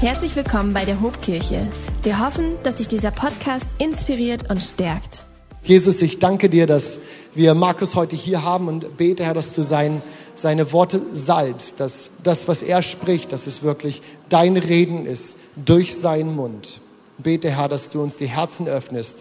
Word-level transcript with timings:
Herzlich 0.00 0.36
willkommen 0.36 0.74
bei 0.74 0.84
der 0.84 1.00
Hobkirche. 1.00 1.66
Wir 2.04 2.24
hoffen, 2.24 2.52
dass 2.62 2.76
dich 2.76 2.86
dieser 2.86 3.10
Podcast 3.10 3.72
inspiriert 3.78 4.48
und 4.48 4.62
stärkt. 4.62 5.24
Jesus, 5.64 6.00
ich 6.02 6.20
danke 6.20 6.48
dir, 6.48 6.68
dass 6.68 7.00
wir 7.34 7.54
Markus 7.54 7.96
heute 7.96 8.14
hier 8.14 8.44
haben 8.44 8.68
und 8.68 8.96
bete, 8.96 9.24
Herr, 9.24 9.34
dass 9.34 9.54
du 9.54 9.62
sein, 9.62 10.00
seine 10.36 10.72
Worte 10.72 11.00
salbst, 11.12 11.80
dass 11.80 12.10
das, 12.22 12.46
was 12.46 12.62
er 12.62 12.82
spricht, 12.82 13.32
dass 13.32 13.48
es 13.48 13.64
wirklich 13.64 14.00
dein 14.28 14.56
Reden 14.56 15.04
ist 15.04 15.36
durch 15.56 15.96
seinen 15.96 16.36
Mund. 16.36 16.80
Bete, 17.18 17.50
Herr, 17.50 17.68
dass 17.68 17.90
du 17.90 18.00
uns 18.00 18.16
die 18.16 18.28
Herzen 18.28 18.68
öffnest, 18.68 19.18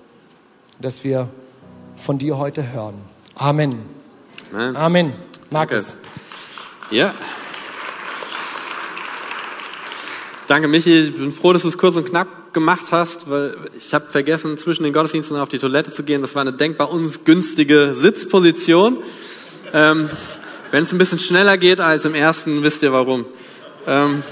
dass 0.79 1.03
wir 1.03 1.27
von 1.95 2.19
dir 2.19 2.37
heute 2.37 2.71
hören. 2.71 2.93
Amen. 3.33 3.81
Amen. 4.53 4.75
Amen. 4.75 5.13
Markus. 5.49 5.95
Danke. 6.91 6.95
Ja. 6.95 7.15
Danke, 10.47 10.69
Michi. 10.69 11.01
Ich 11.01 11.17
bin 11.17 11.33
froh, 11.33 11.51
dass 11.51 11.63
du 11.63 11.67
es 11.67 11.77
kurz 11.77 11.97
und 11.97 12.05
knapp 12.05 12.53
gemacht 12.53 12.85
hast, 12.91 13.29
weil 13.29 13.57
ich 13.77 13.93
habe 13.93 14.09
vergessen, 14.09 14.57
zwischen 14.57 14.83
den 14.83 14.93
Gottesdiensten 14.93 15.35
auf 15.35 15.49
die 15.49 15.59
Toilette 15.59 15.91
zu 15.91 16.03
gehen. 16.03 16.21
Das 16.21 16.35
war 16.35 16.41
eine 16.41 16.53
denkbar 16.53 16.89
ungünstige 16.89 17.93
Sitzposition. 17.93 18.99
Ähm, 19.73 20.09
Wenn 20.71 20.83
es 20.83 20.93
ein 20.93 20.99
bisschen 20.99 21.19
schneller 21.19 21.57
geht 21.57 21.81
als 21.81 22.05
im 22.05 22.15
ersten, 22.15 22.63
wisst 22.63 22.81
ihr 22.81 22.93
warum. 22.93 23.25
Ähm, 23.87 24.23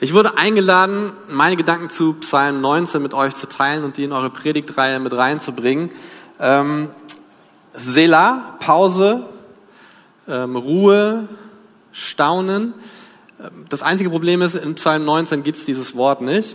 ich 0.00 0.14
wurde 0.14 0.38
eingeladen, 0.38 1.12
meine 1.28 1.56
Gedanken 1.56 1.90
zu 1.90 2.12
Psalm 2.20 2.60
19 2.60 3.02
mit 3.02 3.12
euch 3.12 3.34
zu 3.34 3.48
teilen 3.48 3.82
und 3.82 3.96
die 3.96 4.04
in 4.04 4.12
eure 4.12 4.30
Predigtreihe 4.30 5.00
mit 5.00 5.12
reinzubringen. 5.12 5.90
Ähm, 6.38 6.88
Selah, 7.74 8.58
Pause, 8.60 9.24
ähm, 10.28 10.54
Ruhe, 10.54 11.26
Staunen. 11.90 12.74
Das 13.68 13.82
einzige 13.82 14.10
Problem 14.10 14.40
ist, 14.42 14.54
in 14.54 14.74
Psalm 14.76 15.04
19 15.04 15.42
gibt 15.42 15.58
es 15.58 15.64
dieses 15.64 15.96
Wort 15.96 16.20
nicht. 16.20 16.54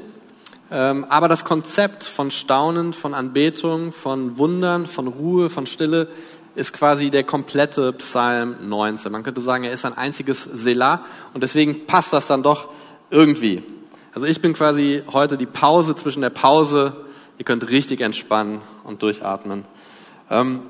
Ähm, 0.71 1.05
Aber 1.09 1.27
das 1.27 1.43
Konzept 1.43 2.03
von 2.03 2.31
Staunen, 2.31 2.93
von 2.93 3.13
Anbetung, 3.13 3.91
von 3.91 4.37
Wundern, 4.37 4.87
von 4.87 5.07
Ruhe, 5.07 5.49
von 5.49 5.67
Stille 5.67 6.07
ist 6.55 6.73
quasi 6.73 7.09
der 7.09 7.23
komplette 7.23 7.93
Psalm 7.93 8.55
19. 8.67 9.11
Man 9.11 9.23
könnte 9.23 9.41
sagen, 9.41 9.63
er 9.63 9.73
ist 9.73 9.85
ein 9.85 9.97
einziges 9.97 10.43
Selah 10.43 11.01
und 11.33 11.43
deswegen 11.43 11.85
passt 11.87 12.13
das 12.13 12.27
dann 12.27 12.41
doch 12.41 12.69
irgendwie. 13.09 13.63
Also 14.13 14.25
ich 14.25 14.41
bin 14.41 14.53
quasi 14.53 15.03
heute 15.11 15.37
die 15.37 15.45
Pause 15.45 15.95
zwischen 15.95 16.21
der 16.21 16.31
Pause. 16.31 17.05
Ihr 17.37 17.45
könnt 17.45 17.69
richtig 17.69 18.01
entspannen 18.01 18.61
und 18.83 19.03
durchatmen. 19.03 19.65
Ähm, 20.29 20.61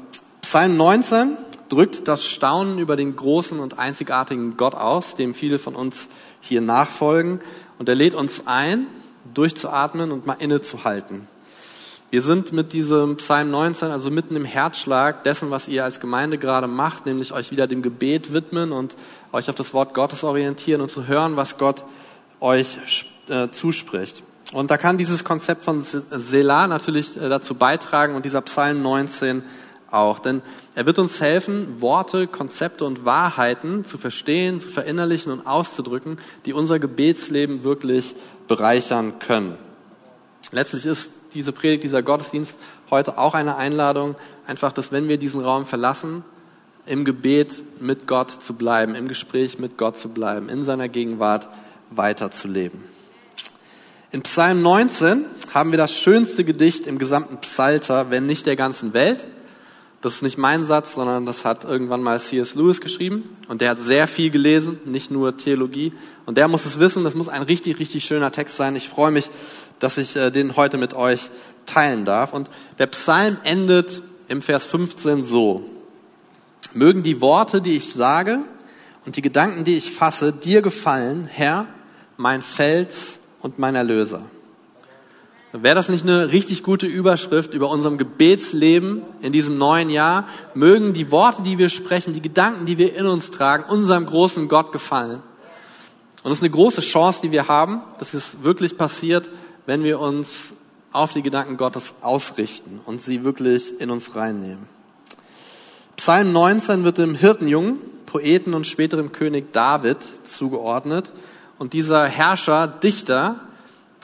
Psalm 0.41 0.77
19 0.77 1.37
drückt 1.69 2.07
das 2.07 2.25
Staunen 2.25 2.79
über 2.79 2.95
den 2.95 3.15
großen 3.15 3.59
und 3.59 3.77
einzigartigen 3.79 4.57
Gott 4.57 4.75
aus, 4.75 5.15
dem 5.15 5.33
viele 5.33 5.59
von 5.59 5.75
uns 5.75 6.07
hier 6.41 6.61
nachfolgen. 6.61 7.41
Und 7.79 7.89
er 7.89 7.95
lädt 7.95 8.15
uns 8.15 8.43
ein, 8.47 8.87
durchzuatmen 9.33 10.11
und 10.11 10.25
mal 10.25 10.37
innezuhalten. 10.39 11.27
Wir 12.09 12.21
sind 12.21 12.53
mit 12.53 12.71
diesem 12.71 13.17
Psalm 13.17 13.51
19 13.51 13.89
also 13.89 14.09
mitten 14.09 14.37
im 14.37 14.45
Herzschlag 14.45 15.25
dessen, 15.25 15.51
was 15.51 15.67
ihr 15.67 15.83
als 15.83 15.99
Gemeinde 15.99 16.37
gerade 16.37 16.67
macht, 16.67 17.05
nämlich 17.05 17.33
euch 17.33 17.51
wieder 17.51 17.67
dem 17.67 17.81
Gebet 17.81 18.31
widmen 18.31 18.71
und 18.71 18.95
euch 19.33 19.49
auf 19.49 19.55
das 19.55 19.73
Wort 19.73 19.93
Gottes 19.93 20.23
orientieren 20.23 20.79
und 20.79 20.89
zu 20.89 21.07
hören, 21.07 21.35
was 21.35 21.57
Gott 21.57 21.83
euch 22.39 22.77
äh, 23.27 23.49
zuspricht. 23.49 24.23
Und 24.53 24.71
da 24.71 24.77
kann 24.77 24.97
dieses 24.97 25.25
Konzept 25.25 25.65
von 25.65 25.81
Selah 25.81 26.67
natürlich 26.67 27.17
äh, 27.17 27.27
dazu 27.27 27.55
beitragen 27.55 28.15
und 28.15 28.23
dieser 28.23 28.41
Psalm 28.41 28.81
19 28.81 29.43
auch. 29.91 30.19
Denn 30.19 30.41
er 30.75 30.85
wird 30.85 30.99
uns 30.99 31.21
helfen, 31.21 31.81
Worte, 31.81 32.27
Konzepte 32.27 32.85
und 32.85 33.05
Wahrheiten 33.05 33.85
zu 33.85 33.97
verstehen, 33.97 34.59
zu 34.59 34.67
verinnerlichen 34.69 35.31
und 35.31 35.45
auszudrücken, 35.45 36.17
die 36.45 36.53
unser 36.53 36.80
Gebetsleben 36.80 37.63
wirklich 37.63 38.15
bereichern 38.47 39.19
können. 39.19 39.58
Letztlich 40.52 40.85
ist 40.85 41.11
diese 41.33 41.52
Predigt, 41.52 41.83
dieser 41.83 42.03
Gottesdienst 42.03 42.55
heute 42.89 43.17
auch 43.17 43.33
eine 43.33 43.58
Einladung, 43.58 44.15
einfach, 44.45 44.71
dass 44.71 44.92
wenn 44.92 45.08
wir 45.08 45.17
diesen 45.17 45.42
Raum 45.42 45.65
verlassen, 45.65 46.23
im 46.86 47.04
Gebet 47.04 47.81
mit 47.81 48.08
Gott 48.08 48.31
zu 48.31 48.54
bleiben, 48.54 48.95
im 48.95 49.08
Gespräch 49.08 49.59
mit 49.59 49.77
Gott 49.77 49.98
zu 49.98 50.09
bleiben, 50.09 50.48
in 50.48 50.64
seiner 50.64 50.87
Gegenwart 50.87 51.49
weiterzuleben. 51.92 52.81
In 54.11 54.21
Psalm 54.21 54.61
19 54.61 55.25
haben 55.54 55.71
wir 55.71 55.77
das 55.77 55.93
schönste 55.93 56.45
Gedicht 56.45 56.87
im 56.87 56.98
gesamten 56.98 57.37
Psalter, 57.42 58.09
wenn 58.09 58.25
nicht 58.25 58.45
der 58.45 58.55
ganzen 58.55 58.93
Welt. 58.93 59.25
Das 60.07 60.15
ist 60.15 60.21
nicht 60.21 60.37
mein 60.37 60.65
Satz, 60.65 60.95
sondern 60.95 61.25
das 61.25 61.43
hat 61.43 61.65
irgendwann 61.65 62.01
mal 62.01 62.17
C.S. 62.17 62.55
Lewis 62.55 62.79
geschrieben. 62.79 63.27
Und 63.49 63.59
der 63.59 63.71
hat 63.71 63.81
sehr 63.81 64.07
viel 64.07 64.29
gelesen, 64.29 64.79
nicht 64.85 65.11
nur 65.11 65.35
Theologie. 65.35 65.91
Und 66.25 66.37
der 66.37 66.47
muss 66.47 66.65
es 66.65 66.79
wissen, 66.79 67.03
das 67.03 67.13
muss 67.13 67.27
ein 67.27 67.41
richtig, 67.41 67.77
richtig 67.77 68.05
schöner 68.05 68.31
Text 68.31 68.55
sein. 68.55 68.77
Ich 68.77 68.87
freue 68.87 69.11
mich, 69.11 69.29
dass 69.79 69.97
ich 69.97 70.15
äh, 70.15 70.31
den 70.31 70.55
heute 70.55 70.77
mit 70.77 70.93
euch 70.93 71.29
teilen 71.65 72.05
darf. 72.05 72.31
Und 72.31 72.49
der 72.79 72.87
Psalm 72.87 73.35
endet 73.43 74.01
im 74.29 74.41
Vers 74.41 74.65
15 74.67 75.25
so. 75.25 75.65
Mögen 76.71 77.03
die 77.03 77.19
Worte, 77.19 77.61
die 77.61 77.75
ich 77.75 77.91
sage 77.91 78.39
und 79.05 79.17
die 79.17 79.21
Gedanken, 79.21 79.65
die 79.65 79.75
ich 79.75 79.91
fasse, 79.91 80.31
dir 80.31 80.61
gefallen, 80.61 81.27
Herr, 81.29 81.67
mein 82.15 82.41
Fels 82.41 83.19
und 83.41 83.59
mein 83.59 83.75
Erlöser. 83.75 84.21
Wäre 85.63 85.75
das 85.75 85.89
nicht 85.89 86.03
eine 86.03 86.31
richtig 86.31 86.63
gute 86.63 86.87
Überschrift 86.87 87.53
über 87.53 87.69
unserem 87.69 87.97
Gebetsleben 87.97 89.01
in 89.21 89.31
diesem 89.31 89.57
neuen 89.57 89.89
Jahr? 89.89 90.27
Mögen 90.53 90.93
die 90.93 91.11
Worte, 91.11 91.41
die 91.41 91.57
wir 91.57 91.69
sprechen, 91.69 92.13
die 92.13 92.21
Gedanken, 92.21 92.65
die 92.65 92.77
wir 92.77 92.95
in 92.95 93.05
uns 93.05 93.31
tragen, 93.31 93.63
unserem 93.69 94.05
großen 94.05 94.47
Gott 94.47 94.71
gefallen. 94.71 95.21
Und 96.23 96.31
das 96.31 96.39
ist 96.39 96.43
eine 96.43 96.51
große 96.51 96.81
Chance, 96.81 97.19
die 97.23 97.31
wir 97.31 97.47
haben, 97.47 97.81
dass 97.99 98.13
es 98.13 98.43
wirklich 98.43 98.77
passiert, 98.77 99.29
wenn 99.65 99.83
wir 99.83 99.99
uns 99.99 100.53
auf 100.91 101.13
die 101.13 101.21
Gedanken 101.21 101.57
Gottes 101.57 101.93
ausrichten 102.01 102.79
und 102.85 103.01
sie 103.01 103.23
wirklich 103.23 103.79
in 103.79 103.89
uns 103.89 104.15
reinnehmen. 104.15 104.67
Psalm 105.95 106.31
19 106.33 106.83
wird 106.83 106.97
dem 106.97 107.15
Hirtenjungen, 107.15 107.77
Poeten 108.05 108.53
und 108.53 108.67
späterem 108.67 109.11
König 109.11 109.53
David 109.53 109.97
zugeordnet. 110.25 111.11
Und 111.59 111.73
dieser 111.73 112.05
Herrscher, 112.05 112.67
Dichter, 112.67 113.39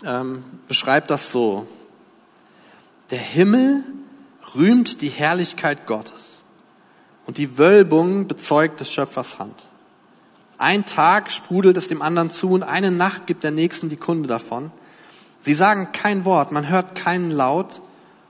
ähm, 0.03 0.43
beschreibt 0.67 1.09
das 1.09 1.31
so. 1.31 1.67
Der 3.11 3.19
Himmel 3.19 3.83
rühmt 4.55 5.01
die 5.01 5.09
Herrlichkeit 5.09 5.85
Gottes 5.87 6.43
und 7.25 7.37
die 7.37 7.57
Wölbung 7.57 8.27
bezeugt 8.27 8.79
des 8.79 8.91
Schöpfers 8.91 9.39
Hand. 9.39 9.67
Ein 10.57 10.85
Tag 10.85 11.31
sprudelt 11.31 11.77
es 11.77 11.87
dem 11.87 12.01
anderen 12.01 12.29
zu 12.29 12.51
und 12.51 12.63
eine 12.63 12.91
Nacht 12.91 13.27
gibt 13.27 13.43
der 13.43 13.51
Nächsten 13.51 13.89
die 13.89 13.97
Kunde 13.97 14.27
davon. 14.27 14.71
Sie 15.41 15.53
sagen 15.53 15.91
kein 15.91 16.25
Wort, 16.25 16.51
man 16.51 16.69
hört 16.69 16.95
keinen 16.95 17.31
Laut 17.31 17.81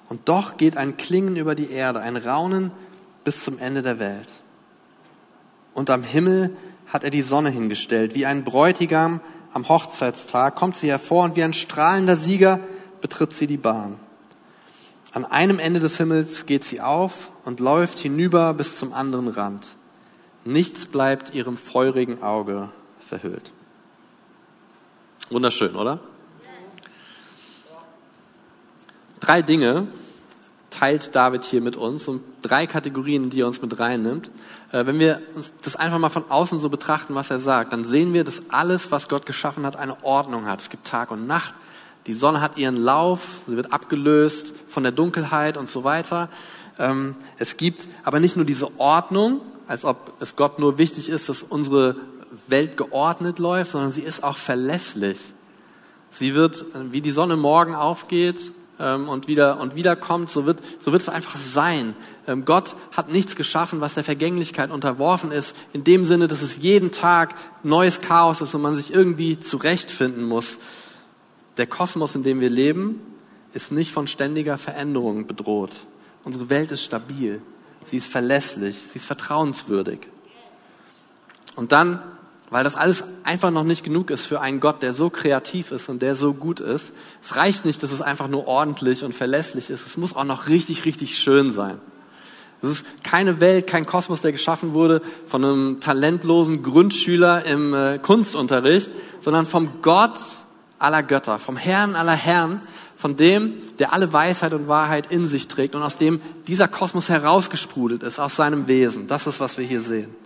und 0.10 0.28
doch 0.30 0.58
geht 0.58 0.78
ein 0.78 0.98
Klingen 0.98 1.36
über 1.36 1.54
die 1.56 1.72
Erde, 1.72 2.00
ein 2.00 2.18
Raunen 2.18 2.72
bis 3.24 3.44
zum 3.44 3.60
Ende 3.60 3.82
der 3.82 4.00
Welt. 4.00 4.34
Und 5.74 5.90
am 5.90 6.04
Himmel 6.04 6.56
hat 6.88 7.04
er 7.04 7.10
die 7.10 7.22
Sonne 7.22 7.50
hingestellt, 7.50 8.16
wie 8.16 8.26
ein 8.26 8.44
Bräutigam 8.44 9.22
am 9.54 9.70
Hochzeitstag 9.70 10.56
kommt 10.56 10.78
sie 10.78 10.90
hervor 10.90 11.24
und 11.24 11.36
wie 11.36 11.44
ein 11.44 11.54
strahlender 11.54 12.18
Sieger 12.18 12.60
betritt 13.02 13.36
sie 13.36 13.48
die 13.48 13.58
Bahn. 13.58 14.00
An 15.14 15.26
einem 15.26 15.60
Ende 15.60 15.80
des 15.80 15.98
Himmels 15.98 16.48
geht 16.48 16.64
sie 16.64 16.82
auf 16.82 17.30
und 17.46 17.60
läuft 17.60 18.00
hinüber 18.00 18.54
bis 18.56 18.80
zum 18.80 18.94
anderen 18.94 19.28
Rand. 19.28 19.70
Nichts 20.44 20.88
bleibt 20.88 21.34
ihrem 21.36 21.56
feurigen 21.56 22.24
Auge 22.24 22.70
verhüllt. 23.00 23.52
Wunderschön, 25.30 25.76
oder? 25.76 26.00
Drei 29.20 29.42
Dinge 29.42 29.88
teilt 30.70 31.16
David 31.16 31.46
hier 31.46 31.62
mit 31.62 31.78
uns 31.78 32.08
und 32.08 32.24
drei 32.44 32.68
Kategorien, 32.68 33.30
die 33.30 33.42
er 33.42 33.48
uns 33.48 33.62
mit 33.62 33.80
reinnimmt. 33.80 34.30
Äh, 34.72 34.86
wenn 34.86 35.00
wir 35.00 35.22
das 35.64 35.76
einfach 35.76 35.98
mal 35.98 36.10
von 36.10 36.30
außen 36.30 36.60
so 36.60 36.70
betrachten, 36.70 37.16
was 37.16 37.32
er 37.32 37.40
sagt, 37.40 37.74
dann 37.74 37.86
sehen 37.86 38.14
wir, 38.14 38.24
dass 38.24 38.44
alles, 38.50 38.92
was 38.92 39.10
Gott 39.10 39.26
geschaffen 39.26 39.66
hat, 39.66 39.76
eine 39.76 40.04
Ordnung 40.04 40.46
hat. 40.46 40.62
Es 40.62 40.70
gibt 40.70 40.86
Tag 40.86 41.10
und 41.10 41.26
Nacht. 41.26 41.56
Die 42.06 42.14
Sonne 42.14 42.42
hat 42.42 42.58
ihren 42.58 42.78
Lauf, 42.78 43.42
sie 43.48 43.56
wird 43.56 43.72
abgelöst 43.72 44.54
von 44.68 44.84
der 44.84 44.92
Dunkelheit 44.92 45.58
und 45.58 45.70
so 45.70 45.84
weiter. 45.84 46.30
Ähm, 46.78 47.16
es 47.38 47.58
gibt 47.58 47.88
aber 48.04 48.20
nicht 48.20 48.36
nur 48.36 48.46
diese 48.46 48.80
Ordnung, 48.80 49.42
als 49.68 49.86
ob 49.86 50.14
es 50.20 50.36
Gott 50.36 50.60
nur 50.60 50.78
wichtig 50.78 51.10
ist, 51.10 51.30
dass 51.30 51.42
unsere 51.42 51.96
Welt 52.48 52.78
geordnet 52.78 53.40
läuft, 53.40 53.72
sondern 53.72 53.92
sie 53.92 54.02
ist 54.02 54.24
auch 54.24 54.38
verlässlich. 54.38 55.34
Sie 56.12 56.36
wird, 56.36 56.66
wie 56.92 57.02
die 57.02 57.12
Sonne 57.12 57.38
morgen 57.38 57.74
aufgeht, 57.74 58.52
ähm, 58.84 59.08
und 59.08 59.28
wieder 59.28 59.60
und 59.60 59.76
wiederkommt, 59.76 60.30
so 60.30 60.46
wird 60.46 60.60
so 60.80 60.92
wird 60.92 61.02
es 61.02 61.10
einfach 61.10 61.38
sein. 61.38 61.96
Ähm, 62.28 62.46
Gott 62.46 62.76
hat 62.92 63.10
nichts 63.10 63.36
geschaffen, 63.36 63.82
was 63.82 63.94
der 63.94 64.04
Vergänglichkeit 64.04 64.70
unterworfen 64.70 65.32
ist, 65.32 65.56
in 65.72 65.84
dem 65.84 66.06
Sinne, 66.06 66.28
dass 66.28 66.42
es 66.42 66.58
jeden 66.58 66.92
Tag 66.92 67.36
neues 67.64 68.02
Chaos 68.02 68.42
ist 68.42 68.54
und 68.54 68.62
man 68.62 68.76
sich 68.76 68.94
irgendwie 68.94 69.40
zurechtfinden 69.40 70.24
muss. 70.24 70.58
Der 71.58 71.68
Kosmos, 71.68 72.16
in 72.16 72.24
dem 72.24 72.40
wir 72.40 72.50
leben, 72.50 73.00
ist 73.54 73.72
nicht 73.72 73.92
von 73.92 74.08
ständiger 74.08 74.58
Veränderung 74.58 75.28
bedroht. 75.28 75.82
Unsere 76.24 76.50
Welt 76.50 76.72
ist 76.72 76.84
stabil, 76.84 77.42
sie 77.86 77.98
ist 77.98 78.08
verlässlich, 78.08 78.76
sie 78.92 79.00
ist 79.00 79.06
vertrauenswürdig. 79.06 80.00
Und 81.56 81.72
dann, 81.72 82.02
weil 82.54 82.64
das 82.64 82.76
alles 82.76 83.04
einfach 83.24 83.50
noch 83.50 83.64
nicht 83.64 83.84
genug 83.84 84.12
ist 84.12 84.28
für 84.28 84.40
einen 84.40 84.60
Gott, 84.60 84.84
der 84.84 84.94
so 84.94 85.10
kreativ 85.10 85.72
ist 85.72 85.90
und 85.90 86.04
der 86.04 86.16
so 86.16 86.36
gut 86.36 86.60
ist. 86.60 86.94
Es 87.24 87.36
reicht 87.36 87.66
nicht, 87.66 87.82
dass 87.82 87.92
es 87.92 88.00
einfach 88.00 88.28
nur 88.28 88.46
ordentlich 88.46 89.04
und 89.04 89.16
verlässlich 89.16 89.72
ist. 89.72 89.88
Es 89.88 89.98
muss 89.98 90.16
auch 90.16 90.24
noch 90.24 90.48
richtig, 90.48 90.86
richtig 90.86 91.18
schön 91.18 91.52
sein. 91.52 91.82
Es 92.62 92.70
ist 92.70 92.86
keine 93.02 93.40
Welt, 93.40 93.66
kein 93.66 93.88
Kosmos, 93.88 94.22
der 94.22 94.34
geschaffen 94.34 94.74
wurde 94.74 95.02
von 95.28 95.44
einem 95.44 95.80
talentlosen 95.80 96.62
Grundschüler 96.62 97.44
im 97.44 97.74
äh, 97.74 97.98
Kunstunterricht, 97.98 98.92
sondern 99.22 99.48
vom 99.48 99.82
Gott 99.82 100.20
aller 100.78 101.02
Götter, 101.02 101.40
vom 101.40 101.58
Herrn 101.58 101.96
aller 101.96 102.14
Herren, 102.14 102.62
von 102.98 103.18
dem, 103.18 103.56
der 103.80 103.94
alle 103.94 104.14
Weisheit 104.14 104.54
und 104.54 104.68
Wahrheit 104.68 105.12
in 105.12 105.28
sich 105.28 105.48
trägt 105.48 105.74
und 105.74 105.82
aus 105.82 105.98
dem 105.98 106.22
dieser 106.46 106.68
Kosmos 106.68 107.10
herausgesprudelt 107.10 108.04
ist, 108.04 108.20
aus 108.20 108.36
seinem 108.36 108.68
Wesen. 108.68 109.08
Das 109.08 109.26
ist, 109.26 109.40
was 109.40 109.58
wir 109.58 109.66
hier 109.66 109.82
sehen. 109.82 110.23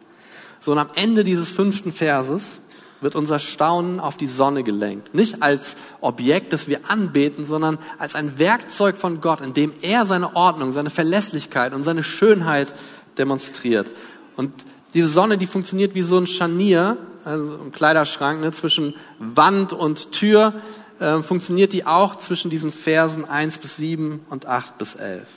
So, 0.67 0.73
und 0.73 0.79
am 0.79 0.89
Ende 0.95 1.23
dieses 1.23 1.49
fünften 1.49 1.93
Verses 1.93 2.59
wird 2.99 3.15
unser 3.15 3.39
Staunen 3.39 4.01
auf 4.01 4.17
die 4.17 4.27
Sonne 4.27 4.65
gelenkt. 4.65 5.15
Nicht 5.15 5.41
als 5.41 5.77
Objekt, 6.01 6.51
das 6.51 6.67
wir 6.67 6.91
anbeten, 6.91 7.45
sondern 7.45 7.77
als 7.99 8.15
ein 8.15 8.37
Werkzeug 8.37 8.97
von 8.97 9.21
Gott, 9.21 9.39
in 9.39 9.53
dem 9.53 9.71
er 9.81 10.05
seine 10.05 10.35
Ordnung, 10.35 10.73
seine 10.73 10.89
Verlässlichkeit 10.89 11.73
und 11.73 11.85
seine 11.85 12.03
Schönheit 12.03 12.75
demonstriert. 13.17 13.93
Und 14.35 14.51
diese 14.93 15.07
Sonne, 15.07 15.37
die 15.37 15.47
funktioniert 15.47 15.95
wie 15.95 16.01
so 16.01 16.17
ein 16.17 16.27
Scharnier, 16.27 16.97
also 17.23 17.59
ein 17.63 17.71
Kleiderschrank 17.71 18.41
ne, 18.41 18.51
zwischen 18.51 18.93
Wand 19.19 19.71
und 19.71 20.11
Tür, 20.11 20.53
äh, 20.99 21.19
funktioniert 21.19 21.71
die 21.71 21.85
auch 21.85 22.17
zwischen 22.17 22.51
diesen 22.51 22.73
Versen 22.73 23.23
1 23.23 23.59
bis 23.59 23.77
7 23.77 24.19
und 24.29 24.47
8 24.47 24.77
bis 24.77 24.95
11. 24.95 25.29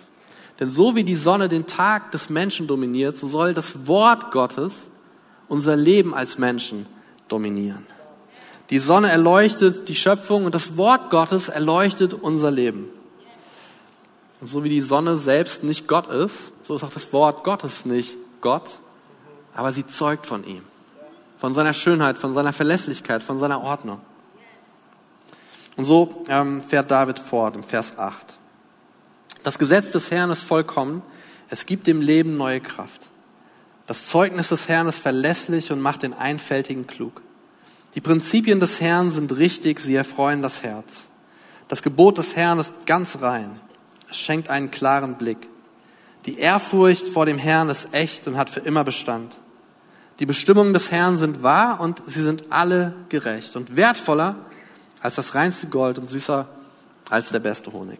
Denn 0.59 0.69
so 0.69 0.97
wie 0.97 1.05
die 1.05 1.15
Sonne 1.15 1.49
den 1.49 1.69
Tag 1.69 2.11
des 2.11 2.31
Menschen 2.31 2.67
dominiert, 2.67 3.17
so 3.17 3.29
soll 3.29 3.55
das 3.55 3.87
Wort 3.87 4.33
Gottes 4.33 4.90
unser 5.51 5.77
Leben 5.77 6.15
als 6.15 6.39
Menschen 6.39 6.87
dominieren. 7.29 7.87
Die 8.71 8.79
Sonne 8.79 9.11
erleuchtet 9.11 9.89
die 9.89 9.97
Schöpfung 9.97 10.45
und 10.45 10.55
das 10.55 10.77
Wort 10.77 11.11
Gottes 11.11 11.49
erleuchtet 11.49 12.15
unser 12.15 12.53
Leben. 12.53 12.89
Und 14.41 14.47
so 14.47 14.63
wie 14.65 14.69
die 14.69 14.81
Sonne 14.81 15.17
selbst 15.17 15.65
nicht 15.65 15.89
Gott 15.89 16.07
ist, 16.07 16.53
so 16.63 16.77
ist 16.77 16.85
auch 16.85 16.93
das 16.93 17.13
Wort 17.13 17.43
Gottes 17.43 17.85
nicht 17.85 18.17
Gott, 18.41 18.79
aber 19.53 19.73
sie 19.73 19.85
zeugt 19.85 20.25
von 20.25 20.45
ihm, 20.45 20.63
von 21.37 21.53
seiner 21.53 21.75
Schönheit, 21.75 22.17
von 22.17 22.33
seiner 22.33 22.53
Verlässlichkeit, 22.53 23.23
von 23.23 23.41
seiner 23.41 23.61
Ordnung. 23.61 24.01
Und 25.77 25.85
so 25.85 26.25
ähm, 26.29 26.63
fährt 26.63 26.91
David 26.91 27.19
fort 27.19 27.57
im 27.57 27.65
Vers 27.65 27.99
8. 27.99 28.39
Das 29.43 29.59
Gesetz 29.59 29.91
des 29.91 30.13
Herrn 30.13 30.31
ist 30.31 30.43
vollkommen, 30.43 31.03
es 31.49 31.67
gibt 31.67 31.89
dem 31.89 32.01
Leben 32.01 32.37
neue 32.37 32.61
Kraft. 32.61 33.10
Das 33.91 34.07
Zeugnis 34.07 34.51
des 34.51 34.69
Herrn 34.69 34.87
ist 34.87 35.01
verlässlich 35.01 35.73
und 35.73 35.81
macht 35.81 36.05
den 36.05 36.15
Einfältigen 36.15 36.87
klug. 36.87 37.23
Die 37.97 38.01
Prinzipien 38.01 38.61
des 38.61 38.81
Herrn 38.81 39.11
sind 39.11 39.37
richtig, 39.37 39.81
sie 39.81 39.97
erfreuen 39.97 40.43
das 40.43 40.63
Herz. 40.63 41.09
Das 41.67 41.83
Gebot 41.83 42.17
des 42.17 42.37
Herrn 42.37 42.61
ist 42.61 42.73
ganz 42.87 43.21
rein. 43.21 43.59
Es 44.09 44.17
schenkt 44.17 44.49
einen 44.49 44.71
klaren 44.71 45.17
Blick. 45.17 45.49
Die 46.25 46.39
Ehrfurcht 46.39 47.09
vor 47.09 47.27
dem 47.27 47.37
Herrn 47.37 47.69
ist 47.69 47.89
echt 47.91 48.29
und 48.29 48.37
hat 48.37 48.49
für 48.49 48.61
immer 48.61 48.85
Bestand. 48.85 49.39
Die 50.21 50.27
Bestimmungen 50.27 50.73
des 50.73 50.93
Herrn 50.93 51.19
sind 51.19 51.43
wahr 51.43 51.81
und 51.81 52.01
sie 52.07 52.23
sind 52.23 52.45
alle 52.51 52.95
gerecht 53.09 53.57
und 53.57 53.75
wertvoller 53.75 54.37
als 55.03 55.17
das 55.17 55.35
reinste 55.35 55.67
Gold 55.67 55.99
und 55.99 56.09
süßer 56.09 56.47
als 57.09 57.31
der 57.31 57.41
beste 57.41 57.73
Honig. 57.73 57.99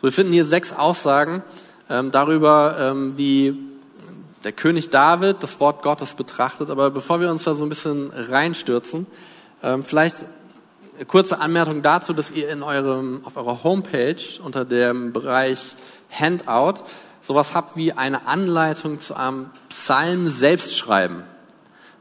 So, 0.00 0.08
wir 0.08 0.12
finden 0.12 0.32
hier 0.32 0.44
sechs 0.44 0.72
Aussagen, 0.72 1.44
ähm, 1.90 2.10
darüber, 2.10 2.76
ähm, 2.78 3.16
wie 3.16 3.58
der 4.44 4.52
König 4.52 4.88
David 4.88 5.42
das 5.42 5.60
Wort 5.60 5.82
Gottes 5.82 6.14
betrachtet. 6.14 6.70
Aber 6.70 6.90
bevor 6.90 7.20
wir 7.20 7.30
uns 7.30 7.44
da 7.44 7.54
so 7.54 7.64
ein 7.64 7.68
bisschen 7.68 8.10
reinstürzen, 8.14 9.06
ähm, 9.62 9.84
vielleicht 9.84 10.24
eine 10.96 11.04
kurze 11.06 11.40
Anmerkung 11.40 11.82
dazu, 11.82 12.12
dass 12.12 12.30
ihr 12.30 12.48
in 12.48 12.62
eurem, 12.62 13.20
auf 13.24 13.36
eurer 13.36 13.64
Homepage 13.64 14.22
unter 14.42 14.64
dem 14.64 15.12
Bereich 15.12 15.74
Handout 16.10 16.84
sowas 17.20 17.54
habt 17.54 17.76
wie 17.76 17.92
eine 17.92 18.26
Anleitung 18.26 19.00
zu 19.00 19.14
einem 19.14 19.50
Psalm 19.68 20.28
selbstschreiben. 20.28 21.24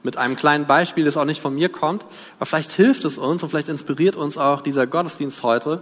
Mit 0.02 0.16
einem 0.16 0.38
kleinen 0.38 0.66
Beispiel, 0.66 1.04
das 1.04 1.18
auch 1.18 1.26
nicht 1.26 1.42
von 1.42 1.56
mir 1.56 1.70
kommt. 1.70 2.06
Aber 2.38 2.46
vielleicht 2.46 2.72
hilft 2.72 3.04
es 3.04 3.18
uns 3.18 3.44
und 3.44 3.50
vielleicht 3.50 3.68
inspiriert 3.68 4.16
uns 4.16 4.38
auch 4.38 4.62
dieser 4.62 4.88
Gottesdienst 4.88 5.44
heute, 5.44 5.82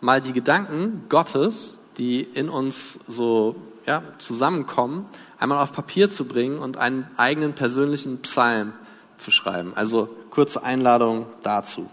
mal 0.00 0.22
die 0.22 0.32
Gedanken 0.32 1.04
Gottes 1.08 1.77
die 1.98 2.22
in 2.22 2.48
uns 2.48 2.98
so 3.06 3.56
ja, 3.86 4.02
zusammenkommen, 4.18 5.06
einmal 5.38 5.62
auf 5.62 5.72
Papier 5.72 6.08
zu 6.08 6.24
bringen 6.24 6.58
und 6.58 6.76
einen 6.76 7.08
eigenen 7.16 7.52
persönlichen 7.52 8.18
Psalm 8.22 8.72
zu 9.18 9.30
schreiben. 9.30 9.72
Also 9.74 10.08
kurze 10.30 10.62
Einladung 10.62 11.26
dazu. 11.42 11.90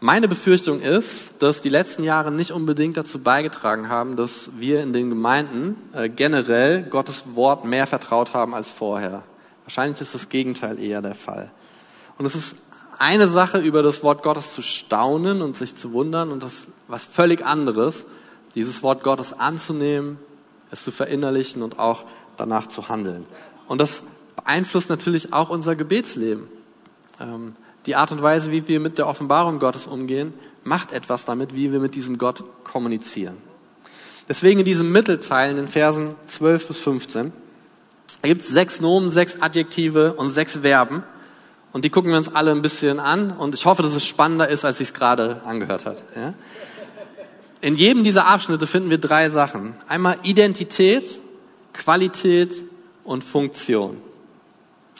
Meine 0.00 0.28
Befürchtung 0.28 0.80
ist, 0.82 1.32
dass 1.38 1.62
die 1.62 1.70
letzten 1.70 2.04
Jahre 2.04 2.30
nicht 2.30 2.52
unbedingt 2.52 2.96
dazu 2.98 3.18
beigetragen 3.18 3.88
haben, 3.88 4.16
dass 4.16 4.50
wir 4.58 4.82
in 4.82 4.92
den 4.92 5.08
Gemeinden 5.08 5.76
äh, 5.94 6.10
generell 6.10 6.82
Gottes 6.82 7.24
Wort 7.34 7.64
mehr 7.64 7.86
vertraut 7.86 8.34
haben 8.34 8.54
als 8.54 8.70
vorher. 8.70 9.22
Wahrscheinlich 9.64 10.00
ist 10.00 10.14
das 10.14 10.28
Gegenteil 10.28 10.78
eher 10.78 11.00
der 11.00 11.14
Fall. 11.14 11.50
Und 12.18 12.26
es 12.26 12.34
ist 12.34 12.56
eine 12.98 13.26
Sache, 13.28 13.58
über 13.58 13.82
das 13.82 14.02
Wort 14.02 14.22
Gottes 14.22 14.54
zu 14.54 14.62
staunen 14.62 15.42
und 15.42 15.56
sich 15.56 15.76
zu 15.76 15.92
wundern 15.92 16.30
und 16.30 16.42
das 16.42 16.68
was 16.88 17.04
völlig 17.04 17.44
anderes, 17.44 18.04
dieses 18.56 18.82
Wort 18.82 19.04
Gottes 19.04 19.32
anzunehmen, 19.32 20.18
es 20.72 20.82
zu 20.82 20.90
verinnerlichen 20.90 21.62
und 21.62 21.78
auch 21.78 22.04
danach 22.36 22.66
zu 22.66 22.88
handeln. 22.88 23.26
Und 23.68 23.80
das 23.80 24.02
beeinflusst 24.34 24.88
natürlich 24.88 25.32
auch 25.32 25.50
unser 25.50 25.76
Gebetsleben. 25.76 26.48
Ähm, 27.20 27.54
die 27.86 27.94
Art 27.94 28.10
und 28.10 28.20
Weise, 28.20 28.50
wie 28.50 28.66
wir 28.66 28.80
mit 28.80 28.98
der 28.98 29.06
Offenbarung 29.06 29.60
Gottes 29.60 29.86
umgehen, 29.86 30.34
macht 30.64 30.92
etwas 30.92 31.24
damit, 31.24 31.54
wie 31.54 31.70
wir 31.70 31.78
mit 31.78 31.94
diesem 31.94 32.18
Gott 32.18 32.42
kommunizieren. 32.64 33.36
Deswegen 34.28 34.58
in 34.58 34.64
diesem 34.64 34.90
Mittelteil, 34.90 35.50
in 35.50 35.56
den 35.56 35.68
Versen 35.68 36.16
12 36.26 36.66
bis 36.66 36.78
15, 36.78 37.32
da 38.22 38.28
gibt 38.28 38.42
es 38.42 38.48
sechs 38.48 38.80
Nomen, 38.80 39.12
sechs 39.12 39.40
Adjektive 39.40 40.14
und 40.14 40.32
sechs 40.32 40.58
Verben. 40.58 41.04
Und 41.72 41.84
die 41.84 41.90
gucken 41.90 42.10
wir 42.10 42.18
uns 42.18 42.34
alle 42.34 42.50
ein 42.50 42.62
bisschen 42.62 42.98
an. 42.98 43.30
Und 43.30 43.54
ich 43.54 43.66
hoffe, 43.66 43.82
dass 43.82 43.94
es 43.94 44.04
spannender 44.04 44.48
ist, 44.48 44.64
als 44.64 44.80
ich 44.80 44.88
es 44.88 44.94
gerade 44.94 45.42
angehört 45.44 45.86
hat. 45.86 46.02
Ja? 46.16 46.34
In 47.60 47.74
jedem 47.76 48.04
dieser 48.04 48.26
Abschnitte 48.26 48.66
finden 48.66 48.90
wir 48.90 48.98
drei 48.98 49.30
Sachen. 49.30 49.74
Einmal 49.88 50.18
Identität, 50.22 51.20
Qualität 51.72 52.62
und 53.04 53.24
Funktion. 53.24 53.98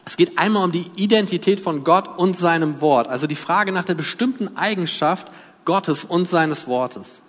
Es 0.04 0.16
geht 0.16 0.38
einmal 0.38 0.64
um 0.64 0.72
die 0.72 0.90
Identität 0.94 1.60
von 1.60 1.82
Gott 1.82 2.18
und 2.18 2.38
seinem 2.38 2.80
Wort, 2.80 3.08
also 3.08 3.26
die 3.26 3.34
Frage 3.34 3.72
nach 3.72 3.84
der 3.84 3.94
bestimmten 3.94 4.56
Eigenschaft 4.56 5.28
Gottes 5.64 6.04
und 6.04 6.30
seines 6.30 6.68
Wortes. 6.68 7.22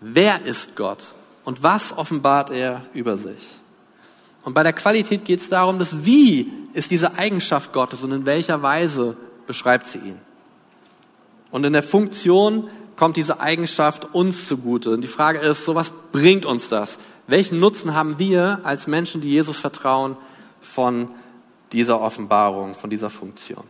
Wer 0.00 0.42
ist 0.42 0.76
Gott 0.76 1.08
und 1.44 1.62
was 1.62 1.96
offenbart 1.96 2.50
er 2.50 2.82
über 2.94 3.16
sich? 3.16 3.48
Und 4.44 4.54
bei 4.54 4.62
der 4.62 4.72
Qualität 4.72 5.24
geht 5.24 5.40
es 5.40 5.48
darum, 5.48 5.78
dass 5.78 6.04
wie 6.04 6.52
ist 6.72 6.90
diese 6.90 7.18
Eigenschaft 7.18 7.72
Gottes 7.72 8.02
und 8.02 8.12
in 8.12 8.26
welcher 8.26 8.62
Weise 8.62 9.16
beschreibt 9.46 9.86
sie 9.86 9.98
ihn. 9.98 10.20
Und 11.50 11.64
in 11.64 11.72
der 11.72 11.82
Funktion 11.82 12.70
kommt 13.02 13.16
diese 13.16 13.40
Eigenschaft 13.40 14.14
uns 14.14 14.46
zugute. 14.46 14.90
Und 14.90 15.00
die 15.00 15.08
Frage 15.08 15.40
ist, 15.40 15.64
so 15.64 15.74
was 15.74 15.90
bringt 16.12 16.46
uns 16.46 16.68
das? 16.68 16.98
Welchen 17.26 17.58
Nutzen 17.58 17.96
haben 17.96 18.20
wir 18.20 18.60
als 18.62 18.86
Menschen, 18.86 19.20
die 19.20 19.28
Jesus 19.28 19.58
vertrauen, 19.58 20.16
von 20.60 21.08
dieser 21.72 22.00
Offenbarung, 22.00 22.76
von 22.76 22.90
dieser 22.90 23.10
Funktion? 23.10 23.64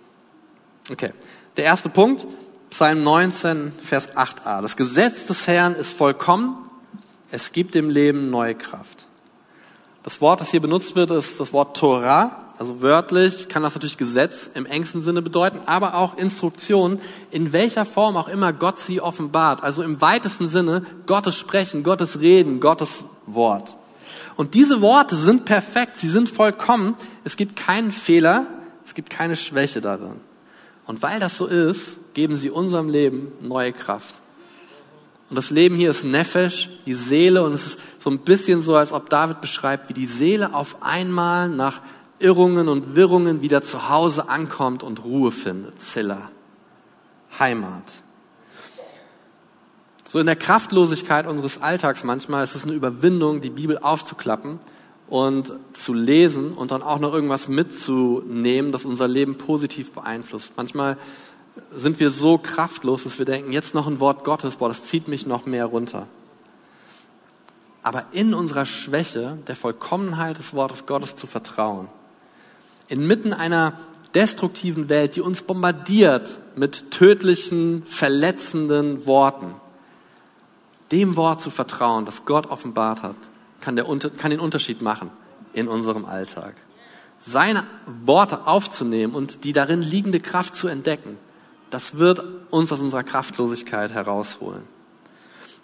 Okay. 0.91 1.15
Der 1.57 1.65
erste 1.65 1.89
Punkt, 1.89 2.27
Psalm 2.69 3.05
19, 3.05 3.73
Vers 3.83 4.15
8a. 4.15 4.61
Das 4.61 4.77
Gesetz 4.77 5.25
des 5.25 5.47
Herrn 5.47 5.77
ist 5.77 5.97
vollkommen. 5.97 6.69
Es 7.31 7.53
gibt 7.53 7.75
dem 7.75 7.89
Leben 7.89 8.29
neue 8.29 8.55
Kraft. 8.55 9.07
Das 10.03 10.21
Wort, 10.21 10.43
das 10.43 10.51
hier 10.51 10.61
benutzt 10.61 10.95
wird, 10.95 11.11
ist 11.11 11.41
das 11.41 11.55
Wort 11.55 11.75
Torah. 11.75 12.52
Also 12.63 12.81
wörtlich 12.81 13.49
kann 13.49 13.65
das 13.65 13.75
natürlich 13.75 13.99
Gesetz 13.99 14.49
im 14.55 14.67
engsten 14.67 15.03
Sinne 15.03 15.21
bedeuten, 15.21 15.59
aber 15.67 15.95
auch 15.97 16.17
Instruktion, 16.17 17.01
in 17.33 17.53
welcher 17.53 17.85
Form 17.85 18.17
auch 18.17 18.29
immer 18.29 18.53
Gott 18.53 18.79
sie 18.79 19.01
offenbart. 19.01 19.65
Also 19.65 19.83
im 19.83 20.01
weitesten 20.01 20.49
Sinne 20.49 20.87
Gottes 21.07 21.35
Sprechen, 21.35 21.83
Gottes 21.83 22.21
Reden, 22.21 22.61
Gottes 22.61 23.03
Wort. 23.27 23.77
Und 24.37 24.55
diese 24.55 24.81
Worte 24.81 25.17
sind 25.17 25.45
perfekt, 25.45 25.97
sie 25.97 26.09
sind 26.09 26.29
vollkommen. 26.29 26.95
Es 27.25 27.37
gibt 27.37 27.57
keinen 27.57 27.91
Fehler, 27.91 28.47
es 28.87 28.95
gibt 28.95 29.11
keine 29.11 29.35
Schwäche 29.35 29.81
darin. 29.81 30.21
Und 30.87 31.03
weil 31.03 31.19
das 31.19 31.37
so 31.37 31.47
ist, 31.47 32.15
geben 32.15 32.37
sie 32.37 32.51
unserem 32.51 32.89
Leben 32.89 33.33
neue 33.41 33.73
Kraft. 33.73 34.21
Und 35.31 35.35
das 35.35 35.51
Leben 35.51 35.75
hier 35.75 35.91
ist 35.91 36.05
Nefesh, 36.05 36.71
die 36.87 36.95
Seele, 36.95 37.43
und 37.43 37.55
es 37.55 37.67
ist 37.67 37.79
so 37.99 38.09
ein 38.09 38.21
bisschen 38.21 38.63
so, 38.63 38.77
als 38.77 38.93
ob 38.93 39.11
David 39.11 39.41
beschreibt, 39.41 39.89
wie 39.89 39.95
die 39.95 40.07
Seele 40.07 40.55
auf 40.55 40.77
einmal 40.81 41.49
nach 41.49 41.81
Irrungen 42.23 42.69
und 42.69 42.95
Wirrungen 42.95 43.43
wieder 43.43 43.63
zu 43.63 43.89
Hause 43.89 44.29
ankommt 44.29 44.83
und 44.83 45.05
Ruhe 45.05 45.33
findet. 45.33 45.81
Zilla. 45.81 46.31
Heimat. 47.39 48.03
So 50.09 50.19
in 50.19 50.27
der 50.27 50.37
Kraftlosigkeit 50.37 51.27
unseres 51.27 51.63
Alltags 51.63 52.05
manchmal 52.05 52.45
ist 52.45 52.55
es 52.55 52.65
eine 52.65 52.75
Überwindung, 52.75 53.41
die 53.41 53.51
Bibel 53.51 53.79
aufzuklappen 53.79 54.61
und 55.09 55.55
zu 55.73 55.95
lesen 55.95 56.53
und 56.53 56.71
dann 56.71 56.83
auch 56.83 56.99
noch 56.99 57.15
irgendwas 57.15 57.49
mitzunehmen, 57.49 58.73
das 58.73 58.85
unser 58.85 59.09
Leben 59.09 59.39
positiv 59.39 59.93
beeinflusst. 59.93 60.53
Manchmal 60.57 60.99
sind 61.75 61.99
wir 61.99 62.11
so 62.11 62.39
kraftlos, 62.39 63.05
dass 63.05 63.19
wir 63.19 63.27
denken, 63.27 63.53
jetzt 63.53 63.75
noch 63.75 63.87
ein 63.87 64.01
Wort 64.01 64.25
Gottes, 64.25 64.57
boah, 64.57 64.69
das 64.69 64.85
zieht 64.85 65.09
mich 65.09 65.27
noch 65.27 65.47
mehr 65.47 65.67
runter. 65.67 66.09
Aber 67.83 68.05
in 68.13 68.33
unserer 68.35 68.67
Schwäche, 68.67 69.39
der 69.49 69.57
Vollkommenheit 69.57 70.39
des 70.39 70.55
Wortes 70.55 70.87
Gottes 70.87 71.17
zu 71.17 71.27
vertrauen, 71.27 71.89
inmitten 72.93 73.33
einer 73.33 73.73
destruktiven 74.15 74.91
Welt, 74.91 75.17
die 75.17 75.23
uns 75.23 75.43
bombardiert 75.43 76.39
mit 76.57 76.91
tödlichen, 76.91 77.85
verletzenden 77.87 79.07
Worten, 79.07 79.55
dem 80.93 81.17
Wort 81.17 81.41
zu 81.41 81.51
vertrauen, 81.51 82.05
das 82.05 82.27
Gott 82.27 82.51
offenbart 82.51 83.03
hat, 83.03 83.17
kann, 83.63 83.77
der, 83.77 83.87
kann 84.19 84.31
den 84.31 84.41
Unterschied 84.41 84.83
machen 84.83 85.11
in 85.55 85.69
unserem 85.69 86.05
Alltag. 86.05 86.55
Seine 87.19 87.65
Worte 88.05 88.47
aufzunehmen 88.47 89.15
und 89.15 89.45
die 89.45 89.55
darin 89.55 89.81
liegende 89.81 90.21
Kraft 90.21 90.55
zu 90.55 90.69
entdecken, 90.69 91.17
das 91.71 91.97
wird 91.97 92.23
uns 92.51 92.71
aus 92.73 92.81
unserer 92.81 93.05
Kraftlosigkeit 93.05 93.93
herausholen. 93.93 94.65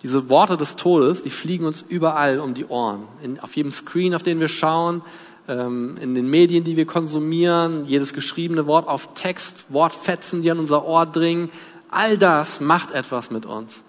Diese 0.03 0.31
Worte 0.31 0.57
des 0.57 0.77
Todes, 0.77 1.25
die 1.25 1.31
fliegen 1.31 1.67
uns 1.67 1.85
überall 1.87 2.39
um 2.39 2.55
die 2.55 2.65
Ohren. 2.65 3.09
In, 3.23 3.41
auf 3.41 3.57
jedem 3.57 3.73
Screen, 3.73 4.15
auf 4.15 4.23
den 4.23 4.39
wir 4.39 4.49
schauen, 4.49 5.03
in 5.49 6.15
den 6.15 6.29
Medien, 6.29 6.63
die 6.63 6.77
wir 6.77 6.85
konsumieren, 6.85 7.87
jedes 7.87 8.13
geschriebene 8.13 8.67
Wort 8.67 8.87
auf 8.87 9.15
Text, 9.15 9.65
Wortfetzen, 9.71 10.43
die 10.43 10.51
an 10.51 10.59
unser 10.59 10.85
Ohr 10.85 11.07
dringen. 11.07 11.51
All 11.91 12.19
das 12.19 12.61
macht 12.61 12.91
etwas 12.91 13.31
mit 13.31 13.47
uns. 13.47 13.83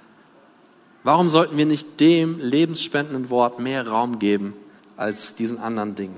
Warum 1.03 1.29
sollten 1.29 1.57
wir 1.57 1.65
nicht 1.65 1.99
dem 1.99 2.39
lebensspendenden 2.39 3.29
Wort 3.29 3.59
mehr 3.59 3.85
Raum 3.87 4.19
geben 4.19 4.53
als 4.95 5.35
diesen 5.35 5.59
anderen 5.59 5.95
Dingen? 5.95 6.15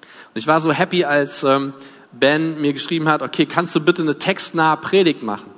Und 0.00 0.38
ich 0.38 0.46
war 0.46 0.60
so 0.62 0.72
happy, 0.72 1.04
als 1.04 1.44
ähm, 1.44 1.74
Ben 2.12 2.60
mir 2.60 2.72
geschrieben 2.72 3.08
hat, 3.08 3.22
okay, 3.22 3.44
kannst 3.44 3.74
du 3.74 3.80
bitte 3.80 4.00
eine 4.00 4.18
textnahe 4.18 4.78
Predigt 4.78 5.22
machen? 5.22 5.50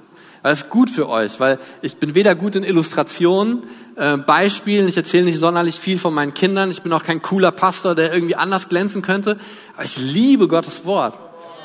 Das 0.47 0.63
ist 0.63 0.71
gut 0.71 0.91
für 0.91 1.09
euch, 1.09 1.41
weil 1.41 1.59
ich 1.83 1.97
bin 1.97 2.15
weder 2.15 2.37
gut 2.37 2.55
in 2.55 2.63
Illustrationen, 2.63 3.65
äh, 3.97 4.17
Beispielen, 4.17 4.87
ich 4.87 4.97
erzähle 4.97 5.25
nicht 5.25 5.41
sonderlich 5.41 5.81
viel 5.81 5.99
von 5.99 6.15
meinen 6.15 6.35
Kindern, 6.35 6.71
ich 6.71 6.83
bin 6.83 6.93
auch 6.93 7.03
kein 7.03 7.21
cooler 7.21 7.51
Pastor, 7.51 7.97
der 7.97 8.15
irgendwie 8.15 8.37
anders 8.37 8.69
glänzen 8.69 9.03
könnte, 9.03 9.39
aber 9.75 9.85
ich 9.85 9.97
liebe 9.97 10.47
Gottes 10.47 10.85
Wort. 10.85 11.19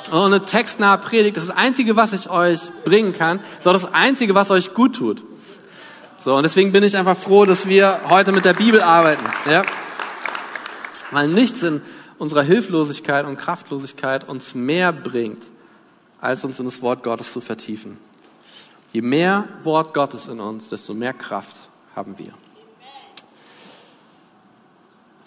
Und 0.09 0.17
eine 0.17 0.45
textnahe 0.45 0.97
Predigt, 0.97 1.37
das 1.37 1.43
ist 1.43 1.49
das 1.51 1.57
Einzige, 1.57 1.95
was 1.95 2.11
ich 2.13 2.31
euch 2.31 2.59
bringen 2.83 3.15
kann, 3.15 3.39
ist 3.59 3.67
auch 3.67 3.73
das 3.73 3.93
Einzige, 3.93 4.33
was 4.33 4.49
euch 4.49 4.73
gut 4.73 4.95
tut. 4.95 5.21
So, 6.25 6.35
und 6.35 6.41
deswegen 6.41 6.71
bin 6.71 6.83
ich 6.83 6.97
einfach 6.97 7.17
froh, 7.17 7.45
dass 7.45 7.67
wir 7.67 7.99
heute 8.09 8.31
mit 8.31 8.45
der 8.45 8.53
Bibel 8.53 8.81
arbeiten. 8.81 9.25
Ja? 9.47 9.63
Weil 11.11 11.27
nichts 11.27 11.61
in 11.61 11.83
unserer 12.17 12.41
Hilflosigkeit 12.41 13.27
und 13.27 13.37
Kraftlosigkeit 13.37 14.27
uns 14.27 14.55
mehr 14.55 14.91
bringt, 14.91 15.43
als 16.19 16.43
uns 16.43 16.57
in 16.57 16.65
das 16.65 16.81
Wort 16.81 17.03
Gottes 17.03 17.31
zu 17.31 17.41
vertiefen. 17.41 17.99
Je 18.91 19.01
mehr 19.01 19.47
Wort 19.63 19.93
Gottes 19.93 20.27
in 20.27 20.39
uns, 20.39 20.69
desto 20.69 20.93
mehr 20.93 21.13
Kraft 21.13 21.55
haben 21.95 22.17
wir. 22.17 22.33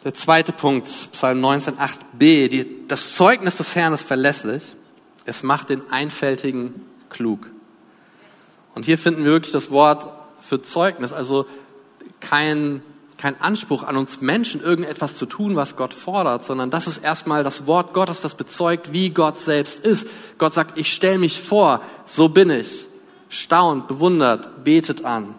Der 0.05 0.13
zweite 0.13 0.53
Punkt, 0.53 0.87
Psalm 1.13 1.43
19,8b, 1.43 2.49
die, 2.49 2.87
das 2.89 3.15
Zeugnis 3.15 3.57
des 3.57 3.75
Herrn 3.75 3.95
ist 3.95 4.07
verlässlich. 4.07 4.75
Es 5.25 5.43
macht 5.43 5.71
den 5.71 5.91
Einfältigen 5.91 6.85
klug. 7.09 7.49
Und 8.75 8.85
hier 8.85 8.99
finden 8.99 9.25
wir 9.25 9.33
wirklich 9.33 9.53
das 9.53 9.71
Wort 9.71 10.07
für 10.47 10.61
Zeugnis, 10.61 11.15
also 11.15 11.47
kein, 12.21 12.83
kein 13.17 13.41
Anspruch 13.41 13.83
an 13.83 13.97
uns 13.97 14.21
Menschen, 14.21 14.61
irgendetwas 14.61 15.17
zu 15.17 15.25
tun, 15.25 15.57
was 15.57 15.75
Gott 15.75 15.95
fordert, 15.95 16.45
sondern 16.45 16.71
das 16.71 16.87
ist 16.87 16.99
erstmal 16.99 17.43
das 17.43 17.67
Wort 17.67 17.95
Gottes, 17.95 18.21
das 18.21 18.35
bezeugt, 18.35 18.93
wie 18.93 19.09
Gott 19.09 19.39
selbst 19.39 19.81
ist. 19.81 20.07
Gott 20.37 20.53
sagt, 20.53 20.77
ich 20.77 20.93
stelle 20.93 21.19
mich 21.19 21.41
vor, 21.41 21.81
so 22.05 22.29
bin 22.29 22.51
ich. 22.51 22.89
Staunt, 23.35 23.89
bewundert, 23.89 24.63
betet 24.63 25.05
an. 25.05 25.35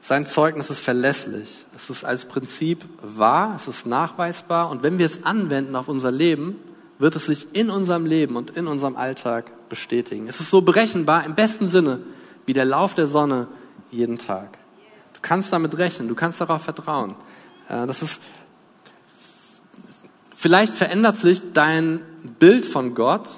Sein 0.00 0.26
Zeugnis 0.26 0.70
ist 0.70 0.80
verlässlich. 0.80 1.66
Es 1.76 1.90
ist 1.90 2.04
als 2.04 2.24
Prinzip 2.24 2.86
wahr, 3.02 3.54
es 3.54 3.68
ist 3.68 3.84
nachweisbar 3.84 4.70
und 4.70 4.82
wenn 4.82 4.96
wir 4.96 5.04
es 5.04 5.24
anwenden 5.24 5.76
auf 5.76 5.88
unser 5.88 6.10
Leben, 6.10 6.56
wird 6.98 7.16
es 7.16 7.26
sich 7.26 7.48
in 7.52 7.68
unserem 7.68 8.06
Leben 8.06 8.36
und 8.36 8.50
in 8.56 8.66
unserem 8.66 8.96
Alltag 8.96 9.68
bestätigen. 9.68 10.26
Es 10.26 10.40
ist 10.40 10.48
so 10.48 10.62
berechenbar 10.62 11.26
im 11.26 11.34
besten 11.34 11.68
Sinne, 11.68 12.00
wie 12.46 12.54
der 12.54 12.64
Lauf 12.64 12.94
der 12.94 13.06
Sonne 13.06 13.46
jeden 13.90 14.16
Tag. 14.16 14.56
Du 15.12 15.20
kannst 15.20 15.52
damit 15.52 15.76
rechnen, 15.76 16.08
du 16.08 16.14
kannst 16.14 16.40
darauf 16.40 16.62
vertrauen. 16.62 17.14
Äh, 17.68 17.86
das 17.86 18.00
ist, 18.00 18.22
vielleicht 20.34 20.72
verändert 20.72 21.18
sich 21.18 21.52
dein 21.52 22.00
Bild 22.38 22.64
von 22.64 22.94
Gott, 22.94 23.28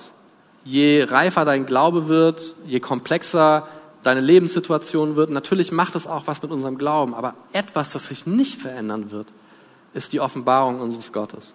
je 0.64 1.04
reifer 1.04 1.44
dein 1.44 1.66
Glaube 1.66 2.08
wird, 2.08 2.54
je 2.66 2.80
komplexer 2.80 3.66
deine 4.02 4.20
Lebenssituation 4.20 5.16
wird. 5.16 5.30
Natürlich 5.30 5.72
macht 5.72 5.94
es 5.94 6.06
auch 6.06 6.26
was 6.26 6.42
mit 6.42 6.50
unserem 6.50 6.78
Glauben, 6.78 7.14
aber 7.14 7.34
etwas, 7.52 7.90
das 7.90 8.08
sich 8.08 8.26
nicht 8.26 8.60
verändern 8.60 9.10
wird, 9.10 9.28
ist 9.94 10.12
die 10.12 10.20
Offenbarung 10.20 10.80
unseres 10.80 11.12
Gottes. 11.12 11.52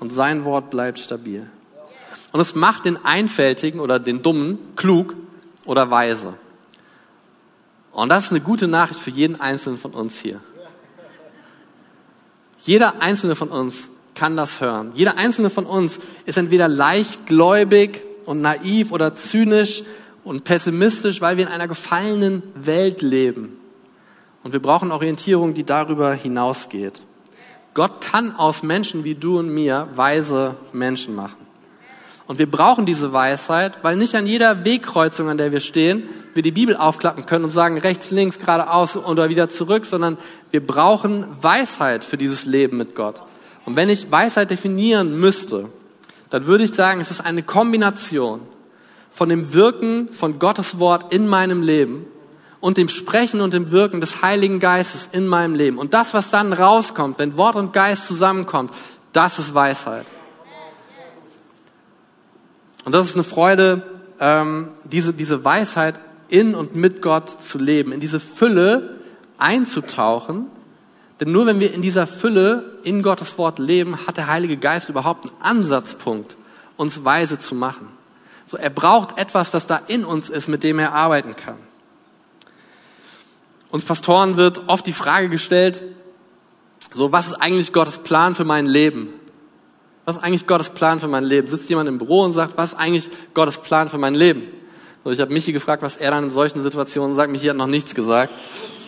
Und 0.00 0.12
sein 0.12 0.44
Wort 0.44 0.70
bleibt 0.70 0.98
stabil. 0.98 1.50
Und 2.32 2.40
es 2.40 2.54
macht 2.54 2.84
den 2.84 3.02
Einfältigen 3.04 3.80
oder 3.80 3.98
den 3.98 4.22
Dummen 4.22 4.58
klug 4.76 5.14
oder 5.64 5.90
weise. 5.90 6.34
Und 7.92 8.10
das 8.10 8.24
ist 8.24 8.30
eine 8.30 8.42
gute 8.42 8.68
Nachricht 8.68 9.00
für 9.00 9.10
jeden 9.10 9.40
Einzelnen 9.40 9.78
von 9.78 9.92
uns 9.92 10.20
hier. 10.20 10.40
Jeder 12.62 13.00
Einzelne 13.00 13.36
von 13.36 13.48
uns 13.48 13.88
kann 14.14 14.36
das 14.36 14.60
hören. 14.60 14.92
Jeder 14.94 15.16
Einzelne 15.16 15.50
von 15.50 15.64
uns 15.64 15.98
ist 16.26 16.36
entweder 16.36 16.68
leichtgläubig 16.68 18.02
und 18.26 18.42
naiv 18.42 18.92
oder 18.92 19.14
zynisch 19.14 19.82
und 20.24 20.44
pessimistisch, 20.44 21.20
weil 21.20 21.36
wir 21.36 21.46
in 21.46 21.52
einer 21.52 21.68
gefallenen 21.68 22.42
Welt 22.54 23.00
leben. 23.00 23.56
Und 24.42 24.52
wir 24.52 24.60
brauchen 24.60 24.92
Orientierung, 24.92 25.54
die 25.54 25.64
darüber 25.64 26.12
hinausgeht. 26.12 27.02
Gott 27.74 28.00
kann 28.00 28.34
aus 28.36 28.62
Menschen 28.62 29.04
wie 29.04 29.14
du 29.14 29.38
und 29.38 29.48
mir 29.48 29.88
weise 29.94 30.56
Menschen 30.72 31.14
machen. 31.14 31.46
Und 32.26 32.38
wir 32.38 32.50
brauchen 32.50 32.86
diese 32.86 33.12
Weisheit, 33.12 33.74
weil 33.82 33.96
nicht 33.96 34.14
an 34.14 34.26
jeder 34.26 34.64
Wegkreuzung, 34.64 35.28
an 35.28 35.38
der 35.38 35.52
wir 35.52 35.60
stehen, 35.60 36.08
wir 36.34 36.42
die 36.42 36.52
Bibel 36.52 36.76
aufklappen 36.76 37.26
können 37.26 37.44
und 37.44 37.50
sagen 37.50 37.78
rechts, 37.78 38.10
links, 38.10 38.38
geradeaus 38.38 38.96
oder 38.96 39.28
wieder 39.28 39.48
zurück, 39.48 39.86
sondern 39.86 40.18
wir 40.50 40.66
brauchen 40.66 41.24
Weisheit 41.40 42.04
für 42.04 42.16
dieses 42.16 42.44
Leben 42.44 42.78
mit 42.78 42.94
Gott. 42.94 43.22
Und 43.64 43.76
wenn 43.76 43.88
ich 43.88 44.10
Weisheit 44.10 44.50
definieren 44.50 45.18
müsste, 45.18 45.68
dann 46.30 46.46
würde 46.46 46.64
ich 46.64 46.74
sagen, 46.74 47.00
es 47.00 47.10
ist 47.10 47.20
eine 47.20 47.42
Kombination 47.42 48.40
von 49.10 49.28
dem 49.28 49.52
Wirken 49.52 50.12
von 50.12 50.38
Gottes 50.38 50.78
Wort 50.78 51.12
in 51.12 51.26
meinem 51.28 51.62
Leben 51.62 52.06
und 52.60 52.76
dem 52.76 52.88
Sprechen 52.88 53.40
und 53.40 53.54
dem 53.54 53.70
Wirken 53.70 54.00
des 54.00 54.22
Heiligen 54.22 54.60
Geistes 54.60 55.08
in 55.12 55.28
meinem 55.28 55.54
Leben. 55.54 55.78
Und 55.78 55.94
das, 55.94 56.14
was 56.14 56.30
dann 56.30 56.52
rauskommt, 56.52 57.18
wenn 57.18 57.36
Wort 57.36 57.56
und 57.56 57.72
Geist 57.72 58.06
zusammenkommt, 58.06 58.72
das 59.12 59.38
ist 59.38 59.54
Weisheit. 59.54 60.06
Und 62.84 62.92
das 62.92 63.08
ist 63.08 63.14
eine 63.14 63.24
Freude, 63.24 63.82
ähm, 64.20 64.68
diese, 64.84 65.12
diese 65.12 65.44
Weisheit 65.44 65.98
in 66.28 66.54
und 66.54 66.76
mit 66.76 67.02
Gott 67.02 67.42
zu 67.42 67.58
leben, 67.58 67.92
in 67.92 68.00
diese 68.00 68.20
Fülle 68.20 69.00
einzutauchen. 69.38 70.46
Denn 71.20 71.32
nur 71.32 71.46
wenn 71.46 71.60
wir 71.60 71.72
in 71.72 71.82
dieser 71.82 72.06
Fülle 72.06 72.78
in 72.82 73.02
Gottes 73.02 73.38
Wort 73.38 73.58
leben, 73.58 74.06
hat 74.06 74.18
der 74.18 74.26
Heilige 74.26 74.56
Geist 74.56 74.88
überhaupt 74.88 75.24
einen 75.24 75.40
Ansatzpunkt, 75.40 76.36
uns 76.76 77.04
weise 77.04 77.38
zu 77.38 77.54
machen. 77.54 77.88
So, 78.46 78.56
er 78.56 78.70
braucht 78.70 79.18
etwas, 79.18 79.50
das 79.50 79.66
da 79.66 79.80
in 79.88 80.04
uns 80.04 80.28
ist, 80.28 80.48
mit 80.48 80.62
dem 80.62 80.78
er 80.78 80.92
arbeiten 80.92 81.34
kann. 81.34 81.56
Uns 83.70 83.84
Pastoren 83.84 84.36
wird 84.36 84.68
oft 84.68 84.86
die 84.86 84.92
Frage 84.92 85.28
gestellt, 85.28 85.82
so, 86.94 87.12
was 87.12 87.26
ist 87.26 87.34
eigentlich 87.34 87.72
Gottes 87.72 87.98
Plan 87.98 88.34
für 88.34 88.44
mein 88.44 88.66
Leben? 88.66 89.08
Was 90.04 90.16
ist 90.16 90.22
eigentlich 90.22 90.46
Gottes 90.46 90.70
Plan 90.70 91.00
für 91.00 91.08
mein 91.08 91.24
Leben? 91.24 91.48
Sitzt 91.48 91.68
jemand 91.68 91.88
im 91.88 91.98
Büro 91.98 92.22
und 92.22 92.32
sagt, 92.32 92.56
was 92.56 92.72
ist 92.72 92.78
eigentlich 92.78 93.10
Gottes 93.34 93.58
Plan 93.58 93.88
für 93.88 93.98
mein 93.98 94.14
Leben? 94.14 94.44
So, 95.02 95.10
ich 95.10 95.20
habe 95.20 95.32
Michi 95.32 95.52
gefragt, 95.52 95.82
was 95.82 95.96
er 95.96 96.12
dann 96.12 96.24
in 96.24 96.30
solchen 96.30 96.62
Situationen 96.62 97.16
sagt. 97.16 97.30
Michi 97.30 97.48
hat 97.48 97.56
noch 97.56 97.66
nichts 97.66 97.94
gesagt. 97.94 98.32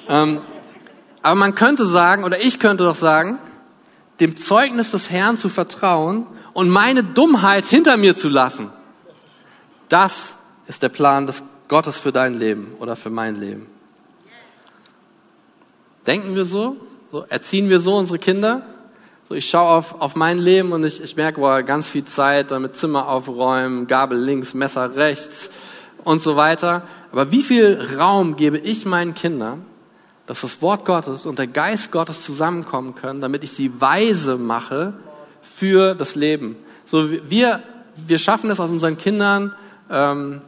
Ähm, 0.08 0.38
aber 1.22 1.34
man 1.34 1.54
könnte 1.54 1.86
sagen, 1.86 2.24
oder 2.24 2.40
ich 2.40 2.58
könnte 2.58 2.84
doch 2.84 2.96
sagen, 2.96 3.38
dem 4.20 4.36
Zeugnis 4.36 4.90
des 4.90 5.10
Herrn 5.10 5.36
zu 5.36 5.48
vertrauen 5.48 6.26
und 6.52 6.70
meine 6.70 7.04
Dummheit 7.04 7.64
hinter 7.64 7.96
mir 7.96 8.16
zu 8.16 8.28
lassen. 8.28 8.70
Das 9.88 10.36
ist 10.66 10.82
der 10.82 10.88
Plan 10.88 11.26
des 11.26 11.42
Gottes 11.68 11.98
für 11.98 12.12
dein 12.12 12.38
Leben 12.38 12.74
oder 12.80 12.96
für 12.96 13.10
mein 13.10 13.38
Leben. 13.38 13.66
Denken 16.06 16.34
wir 16.34 16.44
so? 16.44 16.76
so 17.10 17.24
erziehen 17.28 17.68
wir 17.68 17.80
so 17.80 17.96
unsere 17.96 18.18
Kinder? 18.18 18.62
So, 19.28 19.34
ich 19.34 19.48
schaue 19.48 19.68
auf, 19.68 20.00
auf 20.00 20.16
mein 20.16 20.38
Leben 20.38 20.72
und 20.72 20.84
ich, 20.84 21.02
ich 21.02 21.16
merke, 21.16 21.40
boah, 21.40 21.62
ganz 21.62 21.86
viel 21.86 22.06
Zeit 22.06 22.50
damit 22.50 22.76
Zimmer 22.76 23.08
aufräumen, 23.08 23.86
Gabel 23.86 24.18
links, 24.18 24.54
Messer 24.54 24.96
rechts 24.96 25.50
und 26.04 26.22
so 26.22 26.36
weiter. 26.36 26.82
Aber 27.12 27.30
wie 27.30 27.42
viel 27.42 27.96
Raum 27.98 28.36
gebe 28.36 28.58
ich 28.58 28.86
meinen 28.86 29.14
Kindern, 29.14 29.64
dass 30.28 30.42
das 30.42 30.62
Wort 30.62 30.84
Gottes 30.84 31.26
und 31.26 31.40
der 31.40 31.48
Geist 31.48 31.90
Gottes 31.90 32.22
zusammenkommen 32.22 32.94
können, 32.94 33.20
damit 33.20 33.42
ich 33.42 33.50
sie 33.50 33.80
weise 33.80 34.36
mache 34.36 34.92
für 35.42 35.96
das 35.96 36.14
Leben. 36.14 36.56
So 36.86 37.10
wir 37.10 37.62
wir 38.06 38.18
schaffen 38.18 38.50
es 38.50 38.60
aus 38.60 38.70
unseren 38.70 38.96
Kindern 38.96 39.54
ähm, 39.90 40.40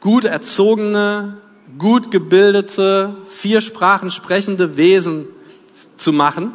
gut 0.00 0.24
erzogene, 0.24 1.36
gut 1.78 2.10
gebildete, 2.10 3.16
vier 3.28 3.60
Sprachen 3.60 4.10
sprechende 4.10 4.76
Wesen 4.76 5.26
zu 5.96 6.12
machen. 6.12 6.52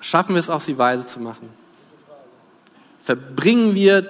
Schaffen 0.00 0.34
wir 0.34 0.40
es 0.40 0.48
auch, 0.48 0.60
sie 0.60 0.78
weise 0.78 1.04
zu 1.04 1.20
machen? 1.20 1.50
Verbringen 3.04 3.74
wir 3.74 4.06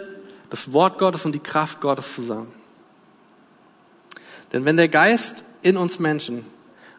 das 0.50 0.73
Wort 0.73 0.99
Gottes 0.99 1.25
und 1.25 1.32
die 1.32 1.40
Kraft 1.40 1.80
Gottes 1.80 2.14
zusammen? 2.14 2.52
Denn 4.52 4.64
wenn 4.64 4.76
der 4.76 4.88
Geist 4.88 5.45
in 5.62 5.76
uns 5.76 5.99
Menschen 5.99 6.45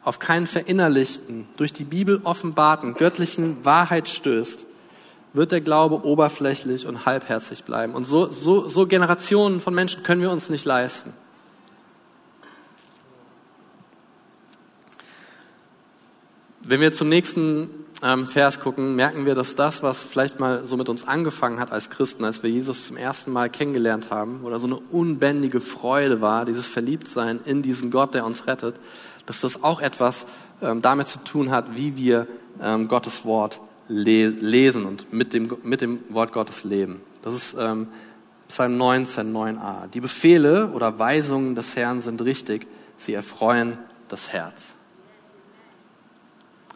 auf 0.03 0.19
keinen 0.19 0.47
verinnerlichten, 0.47 1.47
durch 1.57 1.73
die 1.73 1.83
Bibel 1.83 2.21
offenbarten, 2.23 2.95
göttlichen 2.95 3.63
Wahrheit 3.65 4.09
stößt, 4.09 4.65
wird 5.33 5.51
der 5.51 5.61
Glaube 5.61 6.05
oberflächlich 6.05 6.85
und 6.85 7.05
halbherzig 7.05 7.63
bleiben. 7.63 7.93
Und 7.93 8.05
so, 8.05 8.31
so, 8.31 8.67
so 8.67 8.87
Generationen 8.87 9.61
von 9.61 9.73
Menschen 9.73 10.03
können 10.03 10.21
wir 10.21 10.31
uns 10.31 10.49
nicht 10.49 10.65
leisten. 10.65 11.13
Wenn 16.61 16.81
wir 16.81 16.91
zum 16.91 17.09
nächsten 17.09 17.69
ähm, 18.03 18.25
Vers 18.25 18.59
gucken, 18.59 18.95
merken 18.95 19.25
wir, 19.25 19.35
dass 19.35 19.55
das, 19.55 19.83
was 19.83 20.01
vielleicht 20.03 20.39
mal 20.39 20.65
so 20.65 20.75
mit 20.77 20.89
uns 20.89 21.07
angefangen 21.07 21.59
hat 21.59 21.71
als 21.71 21.89
Christen, 21.89 22.23
als 22.23 22.41
wir 22.41 22.49
Jesus 22.49 22.87
zum 22.87 22.97
ersten 22.97 23.31
Mal 23.31 23.49
kennengelernt 23.49 24.09
haben, 24.09 24.41
oder 24.43 24.59
so 24.59 24.65
eine 24.65 24.77
unbändige 24.77 25.59
Freude 25.59 26.21
war, 26.21 26.45
dieses 26.45 26.65
Verliebtsein 26.65 27.39
in 27.45 27.61
diesen 27.61 27.91
Gott, 27.91 28.13
der 28.13 28.25
uns 28.25 28.47
rettet, 28.47 28.75
dass 29.25 29.41
das 29.41 29.63
auch 29.63 29.79
etwas 29.79 30.25
ähm, 30.61 30.81
damit 30.81 31.07
zu 31.07 31.19
tun 31.19 31.51
hat, 31.51 31.75
wie 31.75 31.95
wir 31.95 32.27
ähm, 32.61 32.87
Gottes 32.87 33.23
Wort 33.25 33.61
le 33.87 34.29
lesen 34.29 34.85
und 34.85 35.13
mit 35.13 35.33
dem, 35.33 35.49
mit 35.63 35.81
dem 35.81 35.99
Wort 36.09 36.31
Gottes 36.33 36.63
leben. 36.63 37.01
Das 37.21 37.33
ist 37.33 37.55
ähm, 37.59 37.87
Psalm 38.47 38.77
19, 38.77 39.33
9a. 39.33 39.87
Die 39.87 40.01
Befehle 40.01 40.71
oder 40.71 40.97
Weisungen 40.97 41.55
des 41.55 41.75
Herrn 41.75 42.01
sind 42.01 42.21
richtig, 42.21 42.67
sie 42.97 43.13
erfreuen 43.13 43.77
das 44.07 44.33
Herz. 44.33 44.75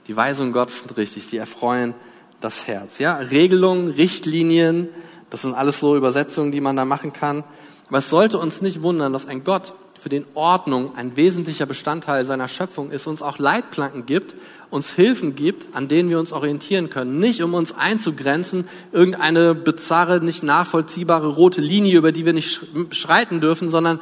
Die 0.07 0.15
Weisungen 0.15 0.53
Gottes 0.53 0.79
sind 0.79 0.95
richtig, 0.97 1.25
sie 1.25 1.37
erfreuen 1.37 1.95
das 2.41 2.67
Herz. 2.67 2.99
Ja, 2.99 3.17
Regelungen, 3.17 3.89
Richtlinien, 3.89 4.89
das 5.29 5.41
sind 5.41 5.55
alles 5.55 5.79
so 5.79 5.95
Übersetzungen, 5.95 6.51
die 6.51 6.61
man 6.61 6.75
da 6.75 6.85
machen 6.85 7.11
kann. 7.11 7.43
Aber 7.87 7.99
es 7.99 8.09
sollte 8.09 8.37
uns 8.37 8.61
nicht 8.61 8.81
wundern, 8.81 9.13
dass 9.13 9.27
ein 9.27 9.43
Gott, 9.43 9.73
für 10.05 10.09
den 10.09 10.25
Ordnung 10.35 10.95
ein 10.95 11.15
wesentlicher 11.15 11.65
Bestandteil 11.65 12.27
seiner 12.27 12.47
Schöpfung 12.47 12.91
ist, 12.91 13.07
uns 13.07 13.23
auch 13.23 13.39
Leitplanken 13.39 14.05
gibt, 14.05 14.35
uns 14.69 14.91
Hilfen 14.91 15.35
gibt, 15.35 15.75
an 15.75 15.87
denen 15.87 16.11
wir 16.11 16.19
uns 16.19 16.31
orientieren 16.31 16.91
können. 16.91 17.17
Nicht 17.17 17.41
um 17.41 17.55
uns 17.55 17.73
einzugrenzen, 17.73 18.67
irgendeine 18.91 19.55
bizarre, 19.55 20.23
nicht 20.23 20.43
nachvollziehbare 20.43 21.27
rote 21.29 21.61
Linie, 21.61 21.97
über 21.97 22.11
die 22.11 22.23
wir 22.23 22.33
nicht 22.33 22.61
schreiten 22.91 23.41
dürfen, 23.41 23.71
sondern 23.71 23.99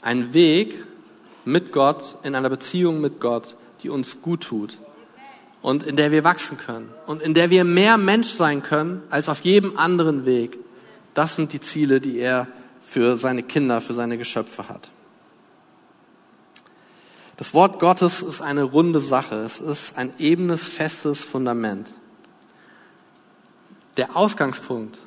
ein 0.00 0.32
Weg 0.32 0.82
mit 1.44 1.70
Gott, 1.70 2.16
in 2.22 2.34
einer 2.34 2.48
Beziehung 2.48 3.02
mit 3.02 3.20
Gott, 3.20 3.54
die 3.82 3.90
uns 3.90 4.22
gut 4.22 4.42
tut 4.42 4.78
und 5.62 5.82
in 5.82 5.96
der 5.96 6.10
wir 6.10 6.24
wachsen 6.24 6.58
können 6.58 6.88
und 7.06 7.22
in 7.22 7.34
der 7.34 7.50
wir 7.50 7.64
mehr 7.64 7.96
Mensch 7.96 8.28
sein 8.28 8.62
können 8.62 9.02
als 9.10 9.28
auf 9.28 9.40
jedem 9.40 9.76
anderen 9.76 10.24
Weg. 10.24 10.58
Das 11.14 11.36
sind 11.36 11.52
die 11.52 11.60
Ziele, 11.60 12.00
die 12.00 12.18
er 12.18 12.46
für 12.80 13.16
seine 13.16 13.42
Kinder, 13.42 13.80
für 13.80 13.94
seine 13.94 14.16
Geschöpfe 14.18 14.68
hat. 14.68 14.90
Das 17.36 17.54
Wort 17.54 17.78
Gottes 17.78 18.20
ist 18.20 18.40
eine 18.40 18.64
runde 18.64 18.98
Sache. 18.98 19.36
Es 19.36 19.60
ist 19.60 19.96
ein 19.96 20.12
ebenes, 20.18 20.64
festes 20.64 21.20
Fundament. 21.20 21.94
Der 23.96 24.16
Ausgangspunkt 24.16 24.98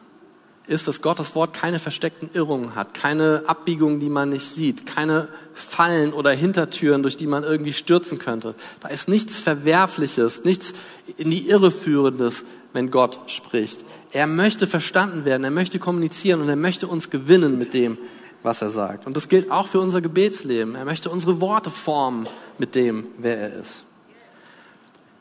ist, 0.68 0.88
dass 0.88 1.01
Gottes 1.01 1.36
Wort 1.36 1.54
keine 1.54 1.80
versteckten 1.80 2.30
Irrungen 2.34 2.75
hat, 2.75 2.94
keine 2.94 3.44
Abbiegungen, 3.48 4.00
die 4.00 4.10
man 4.10 4.29
nicht 4.29 4.50
sieht, 4.50 4.86
keine 4.86 5.27
Fallen 5.53 6.14
oder 6.14 6.31
Hintertüren, 6.31 7.03
durch 7.03 7.18
die 7.18 7.27
man 7.27 7.44
irgendwie 7.44 7.74
stürzen 7.74 8.20
könnte. 8.20 8.55
Da 8.79 8.90
ist 8.90 9.07
nichts 9.07 9.37
Verwerfliches, 9.37 10.44
nichts 10.44 10.74
in 11.18 11.31
die 11.31 11.48
Irre 11.48 11.72
führendes, 11.72 12.44
wenn 12.74 12.92
Gott 12.92 13.20
spricht. 13.27 13.83
Er 14.11 14.27
möchte 14.27 14.68
verstanden 14.68 15.25
werden, 15.25 15.44
er 15.44 15.51
möchte 15.51 15.79
kommunizieren 15.79 16.42
und 16.42 16.50
er 16.50 16.55
möchte 16.55 16.87
uns 16.87 17.09
gewinnen 17.09 17.57
mit 17.57 17.74
dem, 17.74 17.98
was 18.44 18.61
er 18.61 18.70
sagt. 18.70 19.05
Und 19.05 19.16
das 19.16 19.29
gilt 19.29 19.51
auch 19.51 19.68
für 19.68 19.79
unser 19.79 20.01
Gebetsleben. 20.01 20.75
Er 20.75 20.85
möchte 20.85 21.09
unsere 21.09 21.42
Worte 21.42 21.70
formen 21.70 22.27
mit 22.57 22.75
dem, 22.75 23.07
wer 23.18 23.37
er 23.37 23.53
ist. 23.59 23.85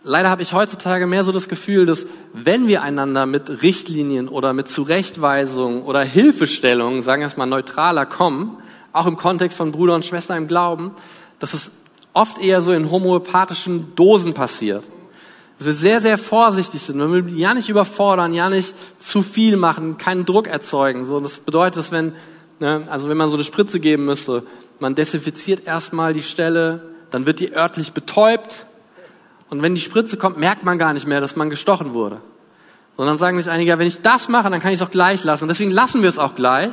Leider 0.02 0.30
habe 0.30 0.40
ich 0.40 0.54
heutzutage 0.54 1.06
mehr 1.06 1.24
so 1.24 1.32
das 1.32 1.48
Gefühl, 1.48 1.84
dass 1.84 2.06
wenn 2.32 2.68
wir 2.68 2.82
einander 2.82 3.26
mit 3.26 3.62
Richtlinien 3.62 4.28
oder 4.28 4.54
mit 4.54 4.66
Zurechtweisungen 4.68 5.82
oder 5.82 6.02
Hilfestellungen, 6.02 7.02
sagen 7.02 7.20
wir 7.20 7.26
es 7.26 7.36
mal 7.36 7.44
neutraler, 7.44 8.06
kommen, 8.06 8.56
auch 8.92 9.07
im 9.07 9.16
Kontext 9.16 9.57
von 9.57 9.72
Bruder 9.72 9.94
und 9.94 10.05
Schwester 10.05 10.37
im 10.37 10.48
Glauben, 10.48 10.92
dass 11.38 11.55
es 11.55 11.70
oft 12.12 12.38
eher 12.38 12.62
so 12.62 12.72
in 12.72 12.90
homöopathischen 12.90 13.94
Dosen 13.94 14.35
passiert. 14.35 14.88
Dass 15.59 15.66
wir 15.66 15.74
sehr, 15.74 16.00
sehr 16.00 16.18
vorsichtig 16.18 16.83
sind. 16.83 16.98
Wir 16.98 17.11
will 17.11 17.38
ja 17.38 17.55
nicht 17.55 17.68
überfordern, 17.68 18.35
ja 18.35 18.48
nicht 18.48 18.74
zu 18.98 19.22
viel 19.22 19.57
machen, 19.57 19.98
keinen 19.98 20.24
Druck 20.24 20.46
erzeugen. 20.46 21.07
So, 21.07 21.20
das 21.20 21.38
bedeutet, 21.38 21.76
dass 21.76 21.92
wenn, 21.92 22.14
ne, 22.59 22.87
also 22.90 23.09
wenn 23.09 23.16
man 23.16 23.29
so 23.29 23.37
eine 23.37 23.44
Spritze 23.44 23.79
geben 23.79 24.07
müsste, 24.07 24.42
man 24.79 24.94
desinfiziert 24.94 25.66
erstmal 25.66 26.14
die 26.14 26.22
Stelle, 26.22 26.83
dann 27.11 27.26
wird 27.26 27.40
die 27.40 27.55
örtlich 27.55 27.92
betäubt, 27.92 28.66
und 29.50 29.62
wenn 29.62 29.74
die 29.74 29.81
Spritze 29.81 30.16
kommt, 30.16 30.38
merkt 30.38 30.64
man 30.64 30.79
gar 30.79 30.94
nicht 30.94 31.07
mehr, 31.07 31.20
dass 31.20 31.37
man 31.37 31.50
gestochen 31.50 31.92
wurde. 31.92 32.20
Sondern 32.96 33.18
sagen 33.18 33.37
sich 33.37 33.50
einige, 33.50 33.79
wenn 33.79 33.88
ich 33.88 34.00
das 34.00 34.29
mache, 34.29 34.48
dann 34.48 34.61
kann 34.61 34.70
ich 34.70 34.81
es 34.81 34.87
auch 34.87 34.92
gleich 34.92 35.24
lassen. 35.24 35.48
Deswegen 35.48 35.72
lassen 35.72 36.03
wir 36.03 36.09
es 36.09 36.18
auch 36.18 36.37
gleich. 36.37 36.70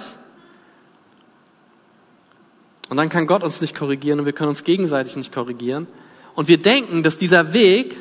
Und 2.89 2.97
dann 2.97 3.09
kann 3.09 3.27
Gott 3.27 3.43
uns 3.43 3.61
nicht 3.61 3.75
korrigieren 3.75 4.19
und 4.19 4.25
wir 4.25 4.33
können 4.33 4.49
uns 4.49 4.63
gegenseitig 4.63 5.15
nicht 5.15 5.33
korrigieren. 5.33 5.87
Und 6.35 6.47
wir 6.47 6.57
denken, 6.57 7.03
dass 7.03 7.17
dieser 7.17 7.53
Weg 7.53 7.97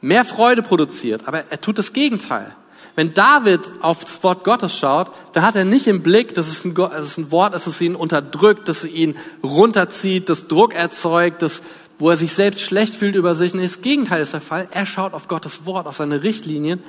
mehr 0.00 0.24
Freude 0.24 0.62
produziert, 0.62 1.22
aber 1.26 1.44
er 1.50 1.60
tut 1.60 1.78
das 1.78 1.92
Gegenteil. 1.92 2.54
Wenn 2.94 3.12
David 3.12 3.60
auf 3.82 4.04
das 4.04 4.22
Wort 4.22 4.42
Gottes 4.44 4.74
schaut, 4.74 5.10
dann 5.34 5.42
hat 5.42 5.54
er 5.54 5.66
nicht 5.66 5.86
im 5.86 6.02
Blick, 6.02 6.34
dass 6.34 6.48
es 6.48 6.64
ein, 6.64 6.74
dass 6.74 7.02
es 7.02 7.18
ein 7.18 7.30
Wort 7.30 7.54
ist, 7.54 7.66
das 7.66 7.80
ihn 7.82 7.94
unterdrückt, 7.94 8.68
dass 8.68 8.84
es 8.84 8.90
ihn 8.90 9.16
runterzieht, 9.42 10.30
das 10.30 10.48
Druck 10.48 10.74
erzeugt, 10.74 11.42
das 11.42 11.62
wo 11.98 12.10
er 12.10 12.16
sich 12.16 12.32
selbst 12.32 12.60
schlecht 12.60 12.94
fühlt 12.94 13.16
über 13.16 13.34
sich. 13.34 13.54
Nee, 13.54 13.62
das 13.62 13.80
Gegenteil 13.80 14.20
ist 14.20 14.32
der 14.32 14.40
Fall. 14.40 14.68
Er 14.70 14.86
schaut 14.86 15.14
auf 15.14 15.28
Gottes 15.28 15.64
Wort, 15.64 15.86
auf 15.86 15.96
seine 15.96 16.22
Richtlinien 16.22 16.82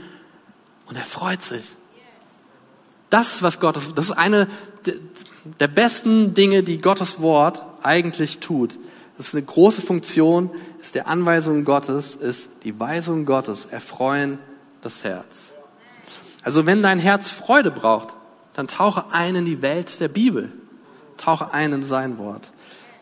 und 0.88 0.96
er 0.96 1.06
freut 1.06 1.42
sich. 1.42 1.64
Das, 3.10 3.42
was 3.42 3.60
Gottes, 3.60 3.94
das 3.96 4.08
ist 4.08 4.18
eine 4.18 4.48
der 5.60 5.68
besten 5.68 6.34
Dinge, 6.34 6.64
die 6.64 6.80
Gottes 6.80 7.20
Wort 7.22 7.64
eigentlich 7.82 8.40
tut. 8.40 8.78
Das 9.16 9.30
ist 9.30 9.34
eine 9.36 9.44
große 9.44 9.82
Funktion, 9.82 10.52
ist 10.80 10.96
der 10.96 11.08
Anweisung 11.08 11.66
Gottes, 11.66 12.16
ist 12.16 12.50
die 12.64 12.80
Weisung 12.80 13.26
Gottes, 13.26 13.66
erfreuen 13.66 14.40
das 14.82 15.04
Herz. 15.04 15.54
Also 16.44 16.66
wenn 16.66 16.84
dein 16.84 17.00
Herz 17.00 17.30
Freude 17.30 17.72
braucht, 17.72 18.16
dann 18.54 18.68
tauche 18.68 19.06
ein 19.12 19.36
in 19.36 19.46
die 19.46 19.62
Welt 19.62 20.00
der 20.00 20.08
Bibel. 20.08 20.52
Tauche 21.18 21.54
ein 21.54 21.74
in 21.74 21.84
sein 21.84 22.18
Wort. 22.18 22.52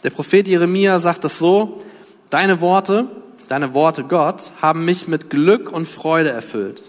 Der 0.04 0.10
Prophet 0.10 0.48
Jeremia 0.48 1.00
sagt 1.00 1.24
das 1.24 1.38
so, 1.38 1.82
Deine 2.30 2.60
Worte, 2.60 3.08
deine 3.50 3.74
Worte 3.74 4.04
Gott, 4.04 4.52
haben 4.62 4.84
mich 4.86 5.08
mit 5.08 5.30
Glück 5.30 5.72
und 5.72 5.88
Freude 5.88 6.32
erfüllt. 6.32 6.82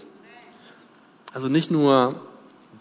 Also 1.33 1.47
nicht 1.47 1.69
nur, 1.69 2.19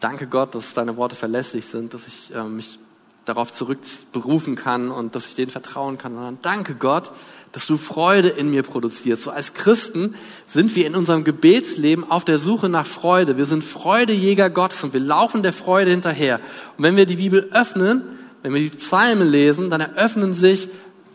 danke 0.00 0.26
Gott, 0.26 0.54
dass 0.54 0.74
deine 0.74 0.96
Worte 0.96 1.16
verlässlich 1.16 1.66
sind, 1.66 1.94
dass 1.94 2.06
ich 2.06 2.35
äh, 2.35 2.44
mich 2.44 2.78
darauf 3.24 3.52
zurückberufen 3.52 4.56
kann 4.56 4.90
und 4.90 5.14
dass 5.14 5.26
ich 5.26 5.35
denen 5.35 5.50
vertrauen 5.50 5.98
kann, 5.98 6.14
sondern 6.14 6.38
danke 6.42 6.74
Gott, 6.74 7.11
dass 7.52 7.66
du 7.66 7.76
Freude 7.76 8.28
in 8.28 8.50
mir 8.50 8.62
produzierst. 8.62 9.24
So 9.24 9.30
als 9.30 9.54
Christen 9.54 10.14
sind 10.46 10.76
wir 10.76 10.87
in 10.87 10.94
unserem 10.94 11.24
Gebetsleben 11.24 12.09
auf 12.09 12.24
der 12.24 12.38
Suche 12.38 12.68
nach 12.68 12.87
Freude. 12.87 13.37
Wir 13.37 13.46
sind 13.46 13.64
Freudejäger 13.64 14.50
Gottes 14.50 14.85
und 14.85 14.92
wir 14.92 15.00
laufen 15.00 15.42
der 15.42 15.52
Freude 15.52 15.90
hinterher. 15.90 16.40
Und 16.76 16.85
wenn 16.85 16.96
wir 16.96 17.06
die 17.06 17.16
Bibel 17.16 17.48
öffnen, 17.52 18.02
wenn 18.42 18.54
wir 18.54 18.61
die 18.61 18.76
Psalmen 18.76 19.28
lesen, 19.28 19.70
dann 19.70 19.80
eröffnen 19.80 20.35
sich 20.35 20.68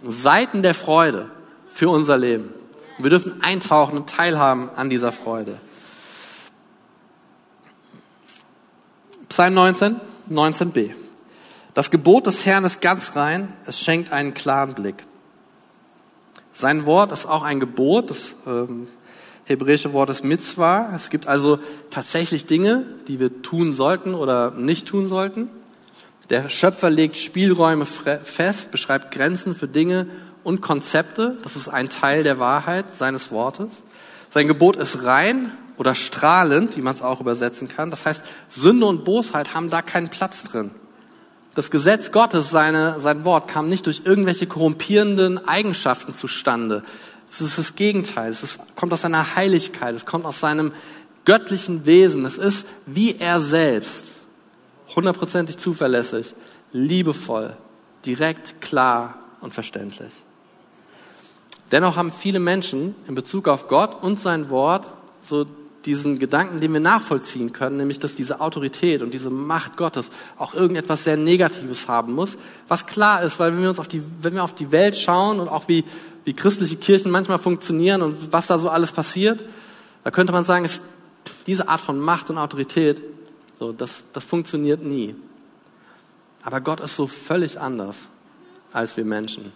Seiten 0.03 0.63
der 0.63 0.73
Freude 0.73 1.29
für 1.69 1.89
unser 1.89 2.17
Leben. 2.17 2.49
wir 2.97 3.09
dürfen 3.09 3.41
eintauchen 3.41 3.97
und 3.97 4.09
teilhaben 4.09 4.69
an 4.75 4.89
dieser 4.89 5.11
Freude. 5.11 5.57
Psalm 9.31 9.53
19, 9.53 9.95
19b. 10.29 10.91
Das 11.73 11.89
Gebot 11.89 12.27
des 12.27 12.45
Herrn 12.45 12.65
ist 12.65 12.81
ganz 12.81 13.15
rein, 13.15 13.53
es 13.65 13.79
schenkt 13.79 14.11
einen 14.11 14.33
klaren 14.33 14.73
Blick. 14.73 15.05
Sein 16.51 16.85
Wort 16.85 17.13
ist 17.13 17.25
auch 17.25 17.41
ein 17.41 17.61
Gebot, 17.61 18.09
das 18.09 18.35
ähm, 18.45 18.89
hebräische 19.45 19.93
Wort 19.93 20.09
ist 20.09 20.25
Mitzvah. 20.25 20.91
Es 20.93 21.09
gibt 21.09 21.27
also 21.27 21.59
tatsächlich 21.91 22.45
Dinge, 22.45 22.85
die 23.07 23.21
wir 23.21 23.41
tun 23.41 23.73
sollten 23.73 24.15
oder 24.15 24.51
nicht 24.51 24.89
tun 24.89 25.07
sollten. 25.07 25.47
Der 26.29 26.49
Schöpfer 26.49 26.89
legt 26.89 27.15
Spielräume 27.15 27.85
fest, 27.85 28.71
beschreibt 28.71 29.11
Grenzen 29.15 29.55
für 29.55 29.69
Dinge 29.69 30.07
und 30.43 30.59
Konzepte. 30.59 31.37
Das 31.41 31.55
ist 31.55 31.69
ein 31.69 31.87
Teil 31.87 32.25
der 32.25 32.39
Wahrheit 32.39 32.97
seines 32.97 33.31
Wortes. 33.31 33.81
Sein 34.29 34.49
Gebot 34.49 34.75
ist 34.75 35.05
rein 35.05 35.51
oder 35.81 35.95
strahlend, 35.95 36.77
wie 36.77 36.83
man 36.83 36.93
es 36.93 37.01
auch 37.01 37.21
übersetzen 37.21 37.67
kann. 37.67 37.89
Das 37.89 38.05
heißt, 38.05 38.21
Sünde 38.49 38.85
und 38.85 39.03
Bosheit 39.03 39.55
haben 39.55 39.71
da 39.71 39.81
keinen 39.81 40.09
Platz 40.09 40.43
drin. 40.43 40.69
Das 41.55 41.71
Gesetz 41.71 42.11
Gottes, 42.11 42.51
seine, 42.51 42.99
sein 42.99 43.25
Wort, 43.25 43.47
kam 43.47 43.67
nicht 43.67 43.87
durch 43.87 44.03
irgendwelche 44.05 44.45
korrumpierenden 44.45 45.47
Eigenschaften 45.47 46.13
zustande. 46.13 46.83
Es 47.31 47.41
ist 47.41 47.57
das 47.57 47.75
Gegenteil. 47.75 48.31
Es 48.31 48.43
ist, 48.43 48.59
kommt 48.75 48.93
aus 48.93 49.01
seiner 49.01 49.35
Heiligkeit. 49.35 49.95
Es 49.95 50.05
kommt 50.05 50.25
aus 50.25 50.39
seinem 50.39 50.71
göttlichen 51.25 51.87
Wesen. 51.87 52.25
Es 52.25 52.37
ist 52.37 52.67
wie 52.85 53.15
er 53.17 53.41
selbst. 53.41 54.05
Hundertprozentig 54.95 55.57
zuverlässig, 55.57 56.35
liebevoll, 56.73 57.57
direkt, 58.05 58.61
klar 58.61 59.15
und 59.39 59.51
verständlich. 59.51 60.13
Dennoch 61.71 61.95
haben 61.95 62.11
viele 62.11 62.39
Menschen 62.39 62.93
in 63.07 63.15
Bezug 63.15 63.47
auf 63.47 63.67
Gott 63.67 64.03
und 64.03 64.19
sein 64.19 64.51
Wort 64.51 64.87
so 65.23 65.47
diesen 65.85 66.19
Gedanken, 66.19 66.61
den 66.61 66.73
wir 66.73 66.79
nachvollziehen 66.79 67.53
können, 67.53 67.77
nämlich 67.77 67.99
dass 67.99 68.15
diese 68.15 68.39
Autorität 68.39 69.01
und 69.01 69.13
diese 69.13 69.29
Macht 69.29 69.77
Gottes 69.77 70.09
auch 70.37 70.53
irgendetwas 70.53 71.03
sehr 71.03 71.17
Negatives 71.17 71.87
haben 71.87 72.13
muss, 72.13 72.37
was 72.67 72.85
klar 72.85 73.23
ist, 73.23 73.39
weil 73.39 73.53
wenn 73.53 73.61
wir 73.61 73.69
uns 73.69 73.79
auf 73.79 73.87
die, 73.87 74.03
wenn 74.21 74.33
wir 74.33 74.43
auf 74.43 74.53
die 74.53 74.71
Welt 74.71 74.97
schauen 74.97 75.39
und 75.39 75.47
auch 75.47 75.67
wie, 75.67 75.83
wie 76.23 76.33
christliche 76.33 76.75
Kirchen 76.75 77.11
manchmal 77.11 77.39
funktionieren 77.39 78.01
und 78.01 78.31
was 78.31 78.47
da 78.47 78.59
so 78.59 78.69
alles 78.69 78.91
passiert, 78.91 79.43
da 80.03 80.11
könnte 80.11 80.33
man 80.33 80.45
sagen, 80.45 80.65
ist 80.65 80.81
diese 81.47 81.67
Art 81.67 81.81
von 81.81 81.99
Macht 81.99 82.29
und 82.29 82.37
Autorität, 82.37 83.01
so, 83.59 83.71
das, 83.71 84.03
das 84.13 84.23
funktioniert 84.23 84.83
nie. 84.83 85.15
Aber 86.43 86.61
Gott 86.61 86.79
ist 86.79 86.95
so 86.95 87.07
völlig 87.07 87.59
anders 87.59 88.07
als 88.73 88.97
wir 88.97 89.05
Menschen. 89.05 89.51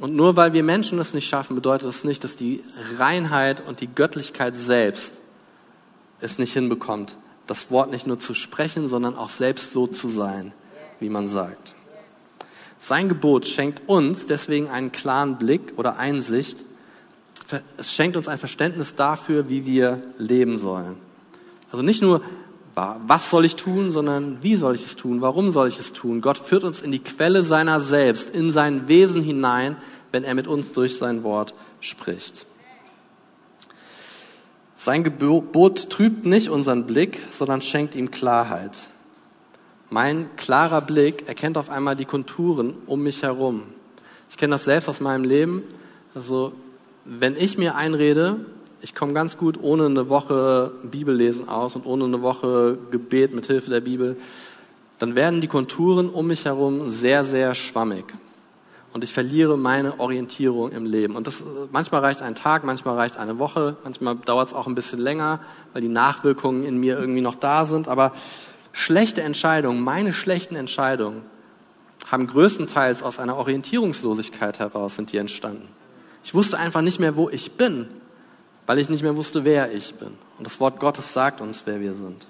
Und 0.00 0.14
nur 0.14 0.36
weil 0.36 0.52
wir 0.52 0.62
Menschen 0.62 0.98
es 0.98 1.14
nicht 1.14 1.28
schaffen, 1.28 1.56
bedeutet 1.56 1.88
das 1.88 2.04
nicht, 2.04 2.22
dass 2.22 2.36
die 2.36 2.62
Reinheit 2.98 3.66
und 3.66 3.80
die 3.80 3.88
Göttlichkeit 3.88 4.56
selbst 4.56 5.14
es 6.20 6.38
nicht 6.38 6.52
hinbekommt, 6.52 7.16
das 7.46 7.70
Wort 7.70 7.90
nicht 7.90 8.06
nur 8.06 8.18
zu 8.18 8.34
sprechen, 8.34 8.88
sondern 8.88 9.16
auch 9.16 9.30
selbst 9.30 9.72
so 9.72 9.86
zu 9.86 10.08
sein, 10.08 10.52
wie 11.00 11.08
man 11.08 11.28
sagt. 11.28 11.74
Sein 12.78 13.08
Gebot 13.08 13.46
schenkt 13.46 13.88
uns 13.88 14.26
deswegen 14.26 14.68
einen 14.68 14.92
klaren 14.92 15.38
Blick 15.38 15.72
oder 15.76 15.98
Einsicht. 15.98 16.64
Es 17.76 17.92
schenkt 17.92 18.16
uns 18.16 18.28
ein 18.28 18.38
Verständnis 18.38 18.94
dafür, 18.94 19.48
wie 19.48 19.66
wir 19.66 20.02
leben 20.18 20.58
sollen. 20.58 20.96
Also 21.70 21.82
nicht 21.82 22.02
nur, 22.02 22.22
was 22.76 23.30
soll 23.30 23.46
ich 23.46 23.56
tun, 23.56 23.90
sondern 23.90 24.42
wie 24.42 24.54
soll 24.54 24.74
ich 24.74 24.84
es 24.84 24.96
tun, 24.96 25.22
warum 25.22 25.50
soll 25.50 25.66
ich 25.66 25.80
es 25.80 25.94
tun. 25.94 26.20
Gott 26.20 26.36
führt 26.36 26.62
uns 26.62 26.82
in 26.82 26.92
die 26.92 26.98
Quelle 26.98 27.42
seiner 27.42 27.80
selbst, 27.80 28.28
in 28.34 28.52
sein 28.52 28.86
Wesen 28.86 29.24
hinein, 29.24 29.78
wenn 30.12 30.24
er 30.24 30.34
mit 30.34 30.46
uns 30.46 30.72
durch 30.74 30.98
sein 30.98 31.24
Wort 31.24 31.54
spricht. 31.80 32.44
Sein 34.76 35.04
Gebot 35.04 35.88
trübt 35.88 36.26
nicht 36.26 36.50
unseren 36.50 36.86
Blick, 36.86 37.18
sondern 37.30 37.62
schenkt 37.62 37.94
ihm 37.94 38.10
Klarheit. 38.10 38.90
Mein 39.88 40.36
klarer 40.36 40.82
Blick 40.82 41.26
erkennt 41.28 41.56
auf 41.56 41.70
einmal 41.70 41.96
die 41.96 42.04
Konturen 42.04 42.74
um 42.84 43.02
mich 43.02 43.22
herum. 43.22 43.62
Ich 44.28 44.36
kenne 44.36 44.54
das 44.54 44.64
selbst 44.64 44.88
aus 44.90 45.00
meinem 45.00 45.24
Leben. 45.24 45.62
Also, 46.14 46.52
wenn 47.04 47.36
ich 47.36 47.56
mir 47.56 47.74
einrede, 47.74 48.44
ich 48.80 48.94
komme 48.94 49.12
ganz 49.12 49.36
gut 49.36 49.58
ohne 49.62 49.86
eine 49.86 50.08
Woche 50.08 50.72
Bibellesen 50.84 51.48
aus 51.48 51.76
und 51.76 51.86
ohne 51.86 52.04
eine 52.04 52.22
Woche 52.22 52.78
Gebet 52.90 53.34
mit 53.34 53.46
Hilfe 53.46 53.70
der 53.70 53.80
Bibel, 53.80 54.16
dann 54.98 55.14
werden 55.14 55.40
die 55.40 55.48
Konturen 55.48 56.08
um 56.08 56.26
mich 56.26 56.44
herum 56.44 56.90
sehr, 56.90 57.24
sehr 57.24 57.54
schwammig. 57.54 58.04
Und 58.92 59.04
ich 59.04 59.12
verliere 59.12 59.58
meine 59.58 60.00
Orientierung 60.00 60.72
im 60.72 60.86
Leben. 60.86 61.16
Und 61.16 61.26
das, 61.26 61.42
manchmal 61.70 62.00
reicht 62.00 62.22
ein 62.22 62.34
Tag, 62.34 62.64
manchmal 62.64 62.96
reicht 62.96 63.18
eine 63.18 63.38
Woche, 63.38 63.76
manchmal 63.84 64.16
dauert 64.16 64.48
es 64.48 64.54
auch 64.54 64.66
ein 64.66 64.74
bisschen 64.74 65.00
länger, 65.00 65.40
weil 65.72 65.82
die 65.82 65.88
Nachwirkungen 65.88 66.64
in 66.64 66.78
mir 66.78 66.98
irgendwie 66.98 67.20
noch 67.20 67.34
da 67.34 67.66
sind. 67.66 67.88
Aber 67.88 68.12
schlechte 68.72 69.22
Entscheidungen, 69.22 69.84
meine 69.84 70.14
schlechten 70.14 70.56
Entscheidungen, 70.56 71.22
haben 72.10 72.26
größtenteils 72.26 73.02
aus 73.02 73.18
einer 73.18 73.36
Orientierungslosigkeit 73.36 74.60
heraus 74.60 74.96
sind 74.96 75.12
die 75.12 75.18
entstanden. 75.18 75.68
Ich 76.24 76.34
wusste 76.34 76.58
einfach 76.58 76.80
nicht 76.80 77.00
mehr, 77.00 77.16
wo 77.16 77.28
ich 77.28 77.52
bin 77.52 77.88
weil 78.66 78.78
ich 78.78 78.88
nicht 78.88 79.02
mehr 79.02 79.16
wusste, 79.16 79.44
wer 79.44 79.72
ich 79.72 79.94
bin. 79.94 80.12
Und 80.38 80.46
das 80.46 80.60
Wort 80.60 80.80
Gottes 80.80 81.12
sagt 81.12 81.40
uns, 81.40 81.62
wer 81.64 81.80
wir 81.80 81.94
sind. 81.94 82.26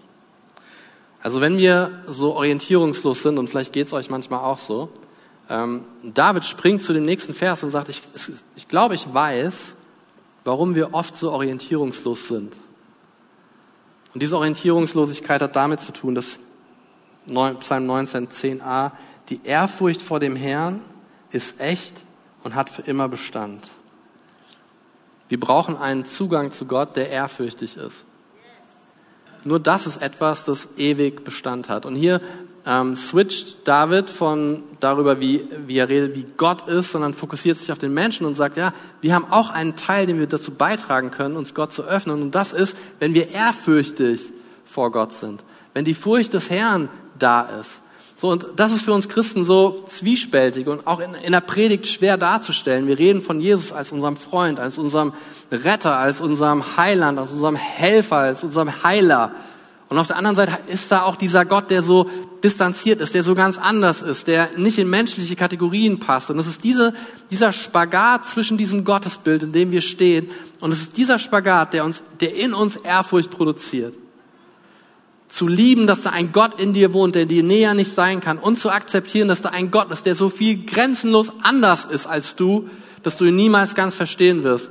Also 1.22 1.40
wenn 1.40 1.56
wir 1.56 2.04
so 2.06 2.34
orientierungslos 2.34 3.22
sind, 3.22 3.38
und 3.38 3.48
vielleicht 3.48 3.72
geht 3.72 3.88
es 3.88 3.92
euch 3.92 4.10
manchmal 4.10 4.40
auch 4.40 4.58
so, 4.58 4.90
ähm, 5.48 5.84
David 6.02 6.44
springt 6.44 6.82
zu 6.82 6.92
dem 6.92 7.04
nächsten 7.04 7.34
Vers 7.34 7.62
und 7.62 7.70
sagt, 7.70 7.88
ich, 7.88 8.02
ich 8.56 8.68
glaube, 8.68 8.94
ich 8.94 9.12
weiß, 9.12 9.74
warum 10.44 10.74
wir 10.74 10.94
oft 10.94 11.16
so 11.16 11.32
orientierungslos 11.32 12.28
sind. 12.28 12.56
Und 14.14 14.22
diese 14.22 14.36
Orientierungslosigkeit 14.36 15.42
hat 15.42 15.56
damit 15.56 15.80
zu 15.82 15.92
tun, 15.92 16.14
dass 16.14 16.38
Psalm 17.60 17.86
19, 17.86 18.28
10a, 18.28 18.92
die 19.28 19.40
Ehrfurcht 19.42 20.00
vor 20.00 20.20
dem 20.20 20.36
Herrn 20.36 20.80
ist 21.30 21.60
echt 21.60 22.04
und 22.44 22.54
hat 22.54 22.70
für 22.70 22.82
immer 22.82 23.08
Bestand. 23.08 23.70
Wir 25.28 25.40
brauchen 25.40 25.76
einen 25.76 26.04
Zugang 26.04 26.52
zu 26.52 26.66
Gott, 26.66 26.96
der 26.96 27.10
ehrfürchtig 27.10 27.76
ist. 27.76 28.04
Nur 29.44 29.60
das 29.60 29.86
ist 29.86 30.02
etwas, 30.02 30.44
das 30.44 30.68
ewig 30.76 31.24
Bestand 31.24 31.68
hat. 31.68 31.86
Und 31.86 31.94
hier 31.94 32.20
ähm, 32.66 32.96
switcht 32.96 33.66
David 33.68 34.10
von 34.10 34.64
darüber, 34.80 35.20
wie, 35.20 35.48
wie 35.66 35.78
er 35.78 35.88
redet, 35.88 36.16
wie 36.16 36.26
Gott 36.36 36.66
ist, 36.66 36.90
sondern 36.90 37.14
fokussiert 37.14 37.56
sich 37.56 37.70
auf 37.70 37.78
den 37.78 37.94
Menschen 37.94 38.26
und 38.26 38.34
sagt, 38.34 38.56
ja, 38.56 38.72
wir 39.00 39.14
haben 39.14 39.26
auch 39.30 39.50
einen 39.50 39.76
Teil, 39.76 40.06
den 40.06 40.18
wir 40.18 40.26
dazu 40.26 40.50
beitragen 40.50 41.12
können, 41.12 41.36
uns 41.36 41.54
Gott 41.54 41.72
zu 41.72 41.84
öffnen. 41.84 42.20
Und 42.22 42.34
das 42.34 42.52
ist, 42.52 42.76
wenn 42.98 43.14
wir 43.14 43.28
ehrfürchtig 43.28 44.32
vor 44.64 44.90
Gott 44.90 45.14
sind. 45.14 45.44
Wenn 45.74 45.84
die 45.84 45.94
Furcht 45.94 46.32
des 46.34 46.50
Herrn 46.50 46.88
da 47.16 47.42
ist. 47.42 47.80
So, 48.18 48.30
und 48.30 48.46
das 48.56 48.72
ist 48.72 48.82
für 48.82 48.94
uns 48.94 49.10
Christen 49.10 49.44
so 49.44 49.84
zwiespältig 49.86 50.68
und 50.68 50.86
auch 50.86 51.00
in, 51.00 51.12
in 51.14 51.32
der 51.32 51.42
Predigt 51.42 51.86
schwer 51.86 52.16
darzustellen. 52.16 52.86
Wir 52.86 52.98
reden 52.98 53.20
von 53.20 53.42
Jesus 53.42 53.72
als 53.72 53.92
unserem 53.92 54.16
Freund, 54.16 54.58
als 54.58 54.78
unserem 54.78 55.12
Retter, 55.52 55.98
als 55.98 56.22
unserem 56.22 56.78
Heiland, 56.78 57.18
als 57.18 57.32
unserem 57.32 57.56
Helfer, 57.56 58.16
als 58.16 58.42
unserem 58.42 58.82
Heiler. 58.82 59.32
Und 59.90 59.98
auf 59.98 60.06
der 60.06 60.16
anderen 60.16 60.34
Seite 60.34 60.58
ist 60.68 60.90
da 60.90 61.02
auch 61.02 61.16
dieser 61.16 61.44
Gott, 61.44 61.70
der 61.70 61.82
so 61.82 62.08
distanziert 62.42 63.02
ist, 63.02 63.14
der 63.14 63.22
so 63.22 63.34
ganz 63.34 63.58
anders 63.58 64.00
ist, 64.00 64.26
der 64.28 64.48
nicht 64.56 64.78
in 64.78 64.88
menschliche 64.88 65.36
Kategorien 65.36 66.00
passt. 66.00 66.30
Und 66.30 66.38
es 66.38 66.46
ist 66.46 66.64
diese, 66.64 66.94
dieser 67.30 67.52
Spagat 67.52 68.26
zwischen 68.26 68.56
diesem 68.56 68.84
Gottesbild, 68.84 69.42
in 69.42 69.52
dem 69.52 69.70
wir 69.72 69.82
stehen, 69.82 70.30
und 70.60 70.72
es 70.72 70.80
ist 70.80 70.96
dieser 70.96 71.18
Spagat, 71.18 71.74
der 71.74 71.84
uns, 71.84 72.02
der 72.20 72.34
in 72.34 72.54
uns 72.54 72.76
Ehrfurcht 72.76 73.30
produziert 73.30 73.94
zu 75.28 75.48
lieben, 75.48 75.86
dass 75.86 76.02
da 76.02 76.10
ein 76.10 76.32
Gott 76.32 76.60
in 76.60 76.72
dir 76.72 76.92
wohnt, 76.92 77.14
der 77.14 77.26
dir 77.26 77.42
näher 77.42 77.74
nicht 77.74 77.92
sein 77.92 78.20
kann 78.20 78.38
und 78.38 78.58
zu 78.58 78.70
akzeptieren, 78.70 79.28
dass 79.28 79.42
da 79.42 79.50
ein 79.50 79.70
Gott 79.70 79.90
ist, 79.90 80.06
der 80.06 80.14
so 80.14 80.28
viel 80.28 80.64
grenzenlos 80.64 81.32
anders 81.42 81.84
ist 81.84 82.06
als 82.06 82.36
du, 82.36 82.68
dass 83.02 83.16
du 83.16 83.24
ihn 83.24 83.36
niemals 83.36 83.74
ganz 83.74 83.94
verstehen 83.94 84.44
wirst. 84.44 84.70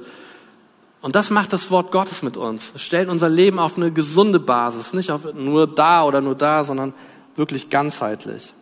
Und 1.01 1.15
das 1.15 1.29
macht 1.29 1.53
das 1.53 1.69
Wort 1.69 1.91
Gottes 1.91 2.23
mit 2.23 2.35
uns. 2.35 2.71
Es 2.73 2.81
stellt 2.81 3.09
unser 3.09 3.29
Leben 3.29 3.59
auf 3.59 3.77
eine 3.77 3.91
gesunde 3.91 4.39
Basis, 4.39 4.93
nicht 4.93 5.11
auf 5.11 5.21
nur 5.35 5.67
da 5.67 6.03
oder 6.03 6.19
nur 6.19 6.35
da, 6.35 6.63
sondern 6.63 6.93
wirklich 7.35 7.69
ganzheitlich. 7.69 8.53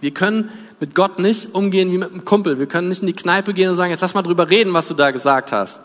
Wir 0.00 0.12
können 0.12 0.50
mit 0.78 0.94
Gott 0.94 1.18
nicht 1.18 1.54
umgehen 1.54 1.90
wie 1.92 1.98
mit 1.98 2.10
einem 2.10 2.24
Kumpel. 2.24 2.58
Wir 2.58 2.66
können 2.66 2.88
nicht 2.88 3.02
in 3.02 3.08
die 3.08 3.12
Kneipe 3.12 3.52
gehen 3.52 3.68
und 3.68 3.76
sagen, 3.76 3.90
jetzt 3.90 4.00
lass 4.00 4.14
mal 4.14 4.22
drüber 4.22 4.48
reden, 4.48 4.72
was 4.72 4.88
du 4.88 4.94
da 4.94 5.10
gesagt 5.10 5.52
hast. 5.52 5.80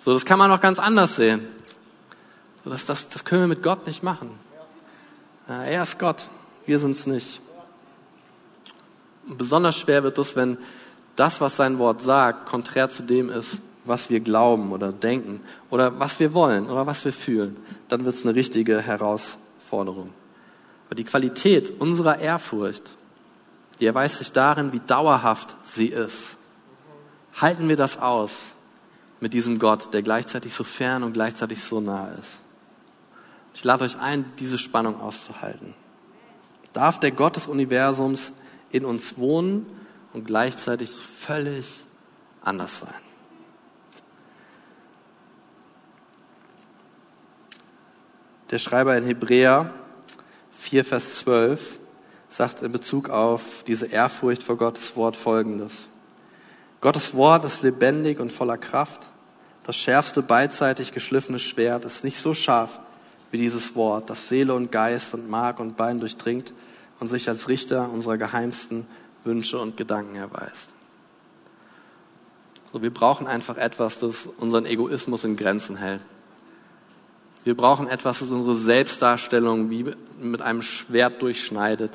So, 0.00 0.12
das 0.12 0.24
kann 0.24 0.38
man 0.38 0.50
auch 0.50 0.60
ganz 0.60 0.78
anders 0.78 1.16
sehen. 1.16 1.40
So, 2.64 2.70
das, 2.70 2.84
das, 2.84 3.08
das 3.08 3.24
können 3.24 3.42
wir 3.42 3.48
mit 3.48 3.62
Gott 3.62 3.86
nicht 3.86 4.02
machen. 4.02 4.30
Er 5.48 5.82
ist 5.82 5.98
Gott, 5.98 6.28
wir 6.66 6.78
sind 6.78 6.90
es 6.90 7.06
nicht. 7.06 7.40
besonders 9.26 9.76
schwer 9.76 10.02
wird 10.02 10.18
es, 10.18 10.36
wenn 10.36 10.58
das, 11.16 11.40
was 11.40 11.56
sein 11.56 11.78
Wort 11.78 12.02
sagt, 12.02 12.46
konträr 12.46 12.90
zu 12.90 13.02
dem 13.02 13.30
ist, 13.30 13.58
was 13.86 14.10
wir 14.10 14.20
glauben 14.20 14.72
oder 14.72 14.92
denken 14.92 15.40
oder 15.70 15.98
was 15.98 16.20
wir 16.20 16.34
wollen 16.34 16.68
oder 16.68 16.86
was 16.86 17.02
wir 17.06 17.14
fühlen. 17.14 17.56
Dann 17.88 18.04
wird 18.04 18.14
es 18.14 18.26
eine 18.26 18.34
richtige 18.34 18.82
Herausforderung. 18.82 20.12
Aber 20.86 20.94
die 20.94 21.04
Qualität 21.04 21.80
unserer 21.80 22.18
Ehrfurcht, 22.18 22.94
die 23.80 23.86
erweist 23.86 24.18
sich 24.18 24.32
darin, 24.32 24.74
wie 24.74 24.80
dauerhaft 24.80 25.56
sie 25.64 25.88
ist. 25.88 26.36
Halten 27.40 27.70
wir 27.70 27.76
das 27.76 27.98
aus 27.98 28.32
mit 29.20 29.32
diesem 29.32 29.58
Gott, 29.58 29.94
der 29.94 30.02
gleichzeitig 30.02 30.52
so 30.52 30.64
fern 30.64 31.02
und 31.04 31.14
gleichzeitig 31.14 31.62
so 31.62 31.80
nah 31.80 32.08
ist? 32.20 32.38
Ich 33.54 33.64
lade 33.64 33.84
euch 33.84 33.98
ein, 33.98 34.24
diese 34.38 34.58
Spannung 34.58 35.00
auszuhalten. 35.00 35.74
Darf 36.72 37.00
der 37.00 37.10
Gott 37.10 37.36
des 37.36 37.46
Universums 37.46 38.32
in 38.70 38.84
uns 38.84 39.18
wohnen 39.18 39.66
und 40.12 40.26
gleichzeitig 40.26 40.90
so 40.90 41.00
völlig 41.00 41.86
anders 42.42 42.80
sein? 42.80 42.94
Der 48.50 48.58
Schreiber 48.58 48.96
in 48.96 49.04
Hebräer 49.04 49.74
4, 50.52 50.84
Vers 50.84 51.18
12 51.20 51.80
sagt 52.28 52.62
in 52.62 52.72
Bezug 52.72 53.10
auf 53.10 53.64
diese 53.66 53.86
Ehrfurcht 53.86 54.42
vor 54.42 54.56
Gottes 54.56 54.96
Wort 54.96 55.16
Folgendes. 55.16 55.88
Gottes 56.80 57.14
Wort 57.14 57.44
ist 57.44 57.62
lebendig 57.62 58.20
und 58.20 58.30
voller 58.30 58.56
Kraft. 58.56 59.08
Das 59.64 59.76
schärfste 59.76 60.22
beidseitig 60.22 60.92
geschliffene 60.92 61.40
Schwert 61.40 61.84
ist 61.84 62.04
nicht 62.04 62.18
so 62.18 62.34
scharf 62.34 62.78
wie 63.30 63.38
dieses 63.38 63.74
Wort, 63.74 64.10
das 64.10 64.28
Seele 64.28 64.54
und 64.54 64.72
Geist 64.72 65.14
und 65.14 65.28
Mark 65.28 65.60
und 65.60 65.76
Bein 65.76 66.00
durchdringt 66.00 66.52
und 67.00 67.08
sich 67.08 67.28
als 67.28 67.48
Richter 67.48 67.90
unserer 67.90 68.16
geheimsten 68.16 68.86
Wünsche 69.24 69.58
und 69.58 69.76
Gedanken 69.76 70.16
erweist. 70.16 70.70
So, 72.72 72.82
wir 72.82 72.92
brauchen 72.92 73.26
einfach 73.26 73.56
etwas, 73.56 73.98
das 73.98 74.28
unseren 74.38 74.66
Egoismus 74.66 75.24
in 75.24 75.36
Grenzen 75.36 75.76
hält. 75.76 76.00
Wir 77.44 77.56
brauchen 77.56 77.88
etwas, 77.88 78.18
das 78.18 78.30
unsere 78.30 78.56
Selbstdarstellung 78.56 79.70
wie 79.70 79.94
mit 80.20 80.42
einem 80.42 80.62
Schwert 80.62 81.22
durchschneidet 81.22 81.92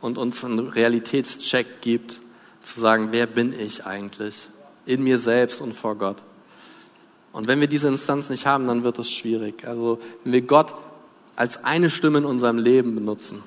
und 0.00 0.18
uns 0.18 0.44
einen 0.44 0.68
Realitätscheck 0.68 1.80
gibt, 1.82 2.20
zu 2.62 2.80
sagen, 2.80 3.08
wer 3.12 3.26
bin 3.26 3.58
ich 3.58 3.86
eigentlich? 3.86 4.48
In 4.86 5.04
mir 5.04 5.18
selbst 5.18 5.60
und 5.60 5.74
vor 5.74 5.96
Gott. 5.96 6.22
Und 7.32 7.46
wenn 7.46 7.60
wir 7.60 7.68
diese 7.68 7.88
Instanz 7.88 8.30
nicht 8.30 8.46
haben, 8.46 8.66
dann 8.66 8.84
wird 8.84 8.98
es 8.98 9.10
schwierig. 9.10 9.66
Also, 9.66 9.98
wenn 10.24 10.32
wir 10.32 10.42
Gott 10.42 10.74
als 11.36 11.64
eine 11.64 11.90
Stimme 11.90 12.18
in 12.18 12.24
unserem 12.24 12.58
Leben 12.58 12.94
benutzen, 12.94 13.42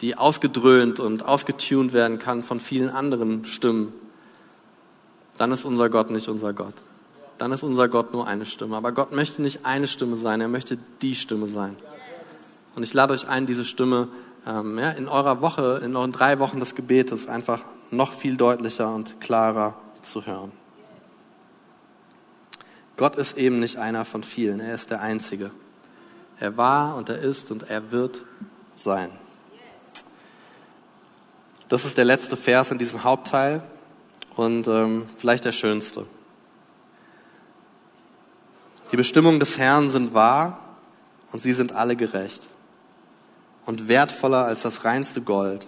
die 0.00 0.16
ausgedröhnt 0.16 0.98
und 0.98 1.24
ausgetunt 1.24 1.92
werden 1.92 2.18
kann 2.18 2.42
von 2.42 2.58
vielen 2.58 2.90
anderen 2.90 3.44
Stimmen, 3.44 3.92
dann 5.38 5.52
ist 5.52 5.64
unser 5.64 5.88
Gott 5.90 6.10
nicht 6.10 6.28
unser 6.28 6.52
Gott. 6.52 6.74
Dann 7.38 7.52
ist 7.52 7.62
unser 7.62 7.88
Gott 7.88 8.12
nur 8.12 8.26
eine 8.26 8.46
Stimme. 8.46 8.76
Aber 8.76 8.92
Gott 8.92 9.12
möchte 9.12 9.42
nicht 9.42 9.64
eine 9.64 9.88
Stimme 9.88 10.16
sein, 10.16 10.40
er 10.40 10.48
möchte 10.48 10.78
die 11.00 11.14
Stimme 11.14 11.46
sein. 11.46 11.76
Und 12.74 12.82
ich 12.82 12.94
lade 12.94 13.12
euch 13.12 13.28
ein, 13.28 13.46
diese 13.46 13.64
Stimme 13.64 14.08
ähm, 14.46 14.78
ja, 14.78 14.90
in 14.90 15.08
eurer 15.08 15.40
Woche, 15.40 15.80
in 15.84 15.94
euren 15.94 16.12
drei 16.12 16.38
Wochen 16.38 16.60
des 16.60 16.74
Gebetes 16.74 17.28
einfach 17.28 17.60
noch 17.90 18.12
viel 18.12 18.36
deutlicher 18.36 18.94
und 18.94 19.20
klarer 19.20 19.74
zu 20.02 20.26
hören. 20.26 20.52
Gott 22.96 23.16
ist 23.16 23.36
eben 23.36 23.60
nicht 23.60 23.76
einer 23.76 24.04
von 24.04 24.22
vielen, 24.22 24.60
er 24.60 24.74
ist 24.74 24.90
der 24.90 25.00
Einzige. 25.00 25.50
Er 26.38 26.56
war 26.56 26.96
und 26.96 27.08
er 27.08 27.18
ist 27.18 27.50
und 27.50 27.70
er 27.70 27.92
wird 27.92 28.24
sein. 28.74 29.10
Das 31.68 31.84
ist 31.84 31.96
der 31.96 32.04
letzte 32.04 32.36
Vers 32.36 32.70
in 32.70 32.78
diesem 32.78 33.04
Hauptteil 33.04 33.62
und 34.36 34.66
ähm, 34.68 35.06
vielleicht 35.16 35.44
der 35.44 35.52
schönste. 35.52 36.06
Die 38.90 38.96
Bestimmungen 38.96 39.40
des 39.40 39.56
Herrn 39.56 39.90
sind 39.90 40.12
wahr 40.12 40.58
und 41.32 41.40
sie 41.40 41.54
sind 41.54 41.72
alle 41.72 41.96
gerecht 41.96 42.46
und 43.64 43.88
wertvoller 43.88 44.44
als 44.44 44.62
das 44.62 44.84
reinste 44.84 45.22
Gold 45.22 45.66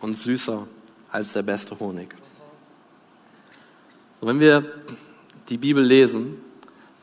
und 0.00 0.16
süßer 0.16 0.66
als 1.10 1.32
der 1.32 1.42
beste 1.42 1.78
Honig. 1.78 2.14
Und 4.20 4.28
wenn 4.28 4.40
wir 4.40 4.64
die 5.48 5.58
Bibel 5.58 5.84
lesen, 5.84 6.40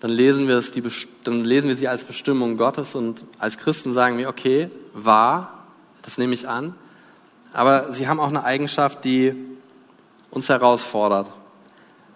dann 0.03 0.11
lesen, 0.11 0.49
wir 0.49 0.57
es 0.57 0.73
die, 0.73 0.83
dann 1.23 1.45
lesen 1.45 1.69
wir 1.69 1.77
sie 1.77 1.87
als 1.87 2.03
Bestimmung 2.03 2.57
Gottes 2.57 2.93
und 2.93 3.23
als 3.39 3.57
Christen 3.57 3.93
sagen 3.93 4.17
wir, 4.17 4.27
okay, 4.27 4.69
wahr, 4.93 5.63
das 6.01 6.17
nehme 6.17 6.33
ich 6.33 6.45
an, 6.45 6.75
aber 7.53 7.93
sie 7.93 8.09
haben 8.09 8.19
auch 8.19 8.27
eine 8.27 8.43
Eigenschaft, 8.43 9.05
die 9.05 9.33
uns 10.29 10.49
herausfordert. 10.49 11.31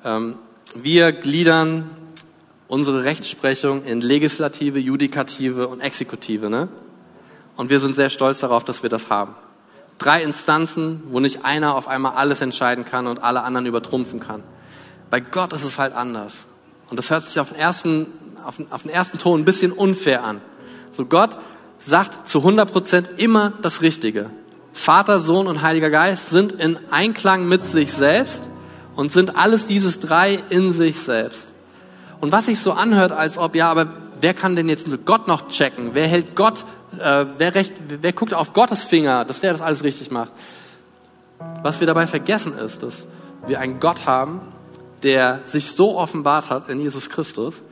Ähm, 0.04 0.36
wir 0.76 1.14
gliedern 1.14 1.90
unsere 2.68 3.06
Rechtsprechung 3.06 3.86
in 3.86 4.02
Legislative, 4.02 4.80
Judikative 4.80 5.70
und 5.70 5.80
Exekutive. 5.80 6.50
Ne? 6.50 6.68
Und 7.56 7.70
wir 7.70 7.80
sind 7.80 7.96
sehr 7.96 8.10
stolz 8.10 8.42
darauf, 8.42 8.66
dass 8.66 8.84
wir 8.84 8.90
das 8.90 9.10
haben. 9.10 9.34
Drei 9.98 10.24
Instanzen, 10.24 11.04
wo 11.08 11.22
nicht 11.22 11.46
einer 11.46 11.74
auf 11.74 11.88
einmal 11.88 12.16
alles 12.16 12.42
entscheiden 12.42 12.84
kann 12.84 13.08
und 13.08 13.24
alle 13.24 13.44
anderen 13.44 13.66
übertrumpfen 13.66 14.20
kann. 14.20 14.44
Bei 15.10 15.22
Gott 15.22 15.54
ist 15.54 15.64
es 15.64 15.78
halt 15.78 15.94
anders. 15.94 16.47
Und 16.90 16.98
das 16.98 17.10
hört 17.10 17.24
sich 17.24 17.40
auf 17.40 17.50
den 17.50 17.58
ersten, 17.58 18.08
auf 18.46 18.58
den, 18.58 18.72
auf 18.72 18.84
den 18.84 18.92
ersten 18.92 19.18
Ton 19.20 19.42
ein 19.42 19.46
bisschen 19.46 19.72
unfair 19.72 20.24
an. 20.24 20.42
So 20.92 21.06
Gott 21.06 21.38
sagt 21.80 22.28
zu 22.28 22.40
100 22.40 22.72
Prozent 22.72 23.10
immer 23.18 23.54
das 23.62 23.82
Richtige. 23.82 24.30
Vater, 24.74 25.20
Sohn 25.20 25.48
und 25.48 25.62
Heiliger 25.62 25.90
Geist 25.90 26.30
sind 26.30 26.52
in 26.52 26.78
Einklang 26.92 27.48
mit 27.48 27.64
sich 27.66 27.94
selbst 27.94 28.44
und 28.96 29.12
sind 29.12 29.36
alles 29.36 29.68
dieses 29.68 30.00
drei 30.00 30.40
in 30.50 30.74
sich 30.74 31.00
selbst. 31.00 31.48
Und 32.20 32.32
was 32.32 32.46
sich 32.46 32.60
so 32.60 32.72
anhört, 32.72 33.12
als 33.12 33.38
ob, 33.38 33.56
ja, 33.56 33.70
aber 33.70 33.88
wer 34.22 34.34
kann 34.34 34.56
denn 34.56 34.70
jetzt 34.70 34.88
Gott 35.06 35.28
noch 35.28 35.50
checken? 35.50 35.92
Wer 35.94 36.08
hält 36.08 36.36
Gott, 36.36 36.66
äh, 37.00 37.26
wer, 37.38 37.56
recht, 37.56 37.74
wer 37.88 38.14
guckt 38.14 38.34
auf 38.34 38.54
Gottes 38.54 38.84
Finger, 38.84 39.26
dass 39.26 39.42
der 39.42 39.52
das 39.52 39.62
alles 39.62 39.84
richtig 39.84 40.12
macht? 40.12 40.32
Was 41.62 41.80
wir 41.80 41.88
dabei 41.88 42.08
vergessen 42.08 42.58
ist, 42.58 42.82
dass 42.82 43.06
wir 43.46 43.60
einen 43.60 43.80
Gott 43.80 44.06
haben, 44.06 44.42
der 45.04 45.42
sich 45.46 45.72
so 45.72 45.98
offenbart 45.98 46.50
hat 46.50 46.70
in 46.70 46.80
Jesus 46.80 47.10
Christus, 47.10 47.64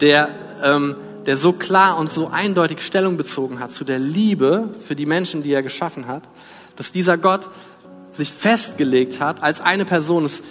der 0.00 0.28
ähm, 0.62 0.96
der 1.28 1.36
so 1.36 1.52
klar 1.52 1.98
und 1.98 2.10
so 2.10 2.28
eindeutig 2.28 2.80
Stellung 2.80 3.18
bezogen 3.18 3.60
hat 3.60 3.70
zu 3.70 3.84
der 3.84 3.98
Liebe 3.98 4.70
für 4.86 4.96
die 4.96 5.04
Menschen, 5.04 5.42
die 5.42 5.52
er 5.52 5.62
geschaffen 5.62 6.06
hat, 6.06 6.22
dass 6.76 6.90
dieser 6.90 7.18
Gott 7.18 7.50
sich 8.14 8.32
festgelegt 8.32 9.20
hat 9.20 9.42
als 9.42 9.60
eine 9.60 9.84
Person. 9.84 10.24
Es 10.24 10.42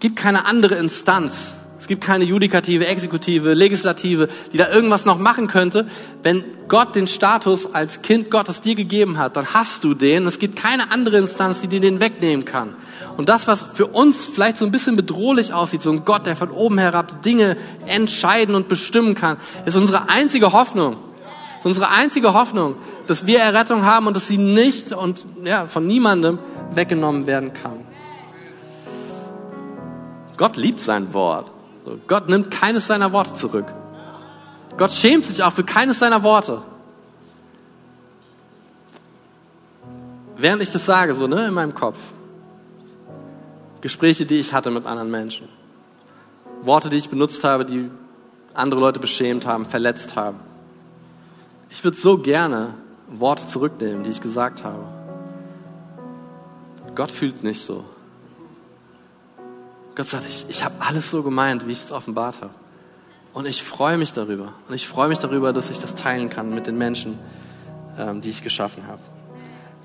gibt 0.00 0.16
keine 0.16 0.44
andere 0.44 0.74
Instanz. 0.74 1.54
Es 1.78 1.86
gibt 1.86 2.04
keine 2.04 2.24
Judikative, 2.24 2.86
Exekutive, 2.86 3.54
Legislative, 3.54 4.28
die 4.52 4.58
da 4.58 4.68
irgendwas 4.68 5.06
noch 5.06 5.18
machen 5.18 5.46
könnte. 5.46 5.86
Wenn 6.22 6.44
Gott 6.68 6.94
den 6.94 7.06
Status 7.06 7.72
als 7.72 8.02
Kind 8.02 8.30
Gottes 8.30 8.60
dir 8.60 8.74
gegeben 8.74 9.16
hat, 9.16 9.34
dann 9.34 9.54
hast 9.54 9.82
du 9.82 9.94
den. 9.94 10.26
Es 10.26 10.38
gibt 10.38 10.56
keine 10.56 10.90
andere 10.90 11.16
Instanz, 11.16 11.62
die 11.62 11.68
dir 11.68 11.80
den 11.80 12.00
wegnehmen 12.00 12.44
kann. 12.44 12.74
Und 13.18 13.28
das, 13.28 13.48
was 13.48 13.64
für 13.74 13.88
uns 13.88 14.24
vielleicht 14.24 14.58
so 14.58 14.64
ein 14.64 14.70
bisschen 14.70 14.94
bedrohlich 14.94 15.52
aussieht, 15.52 15.82
so 15.82 15.90
ein 15.90 16.04
Gott, 16.04 16.24
der 16.24 16.36
von 16.36 16.52
oben 16.52 16.78
herab 16.78 17.20
Dinge 17.24 17.56
entscheiden 17.84 18.54
und 18.54 18.68
bestimmen 18.68 19.16
kann, 19.16 19.38
ist 19.66 19.76
unsere 19.76 20.08
einzige 20.08 20.52
Hoffnung. 20.52 20.96
Ist 21.58 21.66
unsere 21.66 21.88
einzige 21.88 22.32
Hoffnung, 22.32 22.76
dass 23.08 23.26
wir 23.26 23.40
Errettung 23.40 23.84
haben 23.84 24.06
und 24.06 24.14
dass 24.14 24.28
sie 24.28 24.38
nicht 24.38 24.92
und 24.92 25.24
ja, 25.42 25.66
von 25.66 25.84
niemandem 25.84 26.38
weggenommen 26.76 27.26
werden 27.26 27.52
kann. 27.52 27.84
Gott 30.36 30.56
liebt 30.56 30.80
sein 30.80 31.12
Wort. 31.12 31.50
Gott 32.06 32.28
nimmt 32.28 32.52
keines 32.52 32.86
seiner 32.86 33.10
Worte 33.10 33.34
zurück. 33.34 33.66
Gott 34.76 34.92
schämt 34.92 35.24
sich 35.26 35.42
auch 35.42 35.52
für 35.52 35.64
keines 35.64 35.98
seiner 35.98 36.22
Worte. 36.22 36.62
Während 40.36 40.62
ich 40.62 40.70
das 40.70 40.84
sage, 40.84 41.14
so 41.14 41.26
ne, 41.26 41.48
in 41.48 41.54
meinem 41.54 41.74
Kopf, 41.74 41.98
Gespräche, 43.80 44.26
die 44.26 44.40
ich 44.40 44.52
hatte 44.52 44.70
mit 44.70 44.86
anderen 44.86 45.10
Menschen. 45.10 45.48
Worte, 46.62 46.88
die 46.88 46.96
ich 46.96 47.08
benutzt 47.08 47.44
habe, 47.44 47.64
die 47.64 47.90
andere 48.54 48.80
Leute 48.80 48.98
beschämt 48.98 49.46
haben, 49.46 49.66
verletzt 49.66 50.16
haben. 50.16 50.40
Ich 51.70 51.84
würde 51.84 51.96
so 51.96 52.18
gerne 52.18 52.74
Worte 53.08 53.46
zurücknehmen, 53.46 54.04
die 54.04 54.10
ich 54.10 54.20
gesagt 54.20 54.64
habe. 54.64 54.84
Gott 56.94 57.10
fühlt 57.10 57.44
nicht 57.44 57.64
so. 57.64 57.84
Gott 59.94 60.08
sagt, 60.08 60.26
ich, 60.28 60.46
ich 60.48 60.64
habe 60.64 60.74
alles 60.80 61.10
so 61.10 61.22
gemeint, 61.22 61.66
wie 61.66 61.72
ich 61.72 61.84
es 61.84 61.92
offenbart 61.92 62.40
habe. 62.40 62.54
Und 63.34 63.46
ich 63.46 63.62
freue 63.62 63.98
mich 63.98 64.12
darüber. 64.12 64.54
Und 64.68 64.74
ich 64.74 64.88
freue 64.88 65.08
mich 65.08 65.18
darüber, 65.18 65.52
dass 65.52 65.70
ich 65.70 65.78
das 65.78 65.94
teilen 65.94 66.30
kann 66.30 66.54
mit 66.54 66.66
den 66.66 66.76
Menschen, 66.76 67.18
ähm, 67.98 68.20
die 68.20 68.30
ich 68.30 68.42
geschaffen 68.42 68.86
habe. 68.86 69.00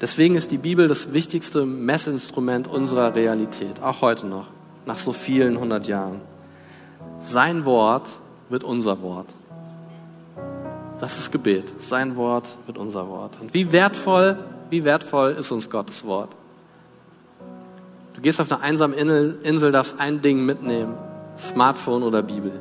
Deswegen 0.03 0.35
ist 0.35 0.51
die 0.51 0.57
Bibel 0.57 0.89
das 0.89 1.13
wichtigste 1.13 1.65
Messinstrument 1.65 2.67
unserer 2.67 3.15
Realität, 3.15 3.81
auch 3.81 4.01
heute 4.01 4.27
noch, 4.27 4.47
nach 4.85 4.97
so 4.97 5.13
vielen 5.13 5.57
hundert 5.57 5.87
Jahren. 5.87 6.19
Sein 7.21 7.63
Wort 7.63 8.09
wird 8.49 8.65
unser 8.65 9.01
Wort. 9.01 9.33
Das 10.99 11.17
ist 11.17 11.31
Gebet. 11.31 11.71
Sein 11.79 12.17
Wort 12.17 12.49
wird 12.65 12.77
unser 12.77 13.07
Wort. 13.07 13.37
Und 13.39 13.53
wie 13.53 13.71
wertvoll, 13.71 14.37
wie 14.69 14.83
wertvoll 14.83 15.37
ist 15.39 15.53
uns 15.53 15.69
Gottes 15.69 16.03
Wort? 16.03 16.35
Du 18.13 18.19
gehst 18.19 18.41
auf 18.41 18.51
eine 18.51 18.59
einsame 18.59 18.95
Insel, 18.97 19.71
darfst 19.71 20.01
ein 20.01 20.21
Ding 20.21 20.45
mitnehmen. 20.45 20.97
Smartphone 21.39 22.03
oder 22.03 22.21
Bibel. 22.21 22.59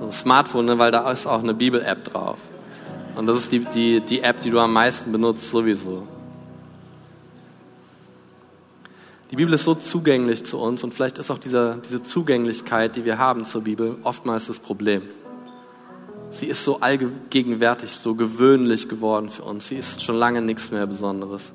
So 0.00 0.10
Smartphone, 0.12 0.64
ne, 0.64 0.78
weil 0.78 0.92
da 0.92 1.10
ist 1.12 1.26
auch 1.26 1.42
eine 1.42 1.52
Bibel-App 1.52 2.04
drauf. 2.04 2.38
Und 3.16 3.26
das 3.26 3.38
ist 3.38 3.52
die, 3.52 3.60
die, 3.60 4.00
die 4.00 4.22
App, 4.22 4.42
die 4.42 4.50
du 4.50 4.58
am 4.58 4.72
meisten 4.72 5.12
benutzt 5.12 5.50
sowieso. 5.50 6.06
Die 9.30 9.36
Bibel 9.36 9.54
ist 9.54 9.64
so 9.64 9.74
zugänglich 9.74 10.44
zu 10.44 10.58
uns 10.58 10.84
und 10.84 10.94
vielleicht 10.94 11.18
ist 11.18 11.30
auch 11.30 11.38
dieser, 11.38 11.76
diese 11.76 12.02
Zugänglichkeit, 12.02 12.94
die 12.96 13.04
wir 13.04 13.18
haben 13.18 13.44
zur 13.44 13.62
Bibel, 13.62 13.96
oftmals 14.02 14.46
das 14.46 14.58
Problem. 14.58 15.02
Sie 16.30 16.46
ist 16.46 16.64
so 16.64 16.80
allgegenwärtig, 16.80 17.90
so 17.90 18.14
gewöhnlich 18.14 18.88
geworden 18.88 19.30
für 19.30 19.44
uns. 19.44 19.68
Sie 19.68 19.76
ist 19.76 20.02
schon 20.02 20.16
lange 20.16 20.42
nichts 20.42 20.70
mehr 20.70 20.86
Besonderes. 20.86 21.52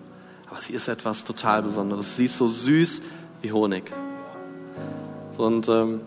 Aber 0.50 0.62
sie 0.62 0.74
ist 0.74 0.88
etwas 0.88 1.26
total 1.26 1.64
Besonderes. 1.64 2.16
Sie 2.16 2.26
ist 2.26 2.38
so 2.38 2.48
süß 2.48 3.02
wie 3.42 3.52
Honig. 3.52 3.92
Und 5.38 5.68
ähm, 5.68 6.02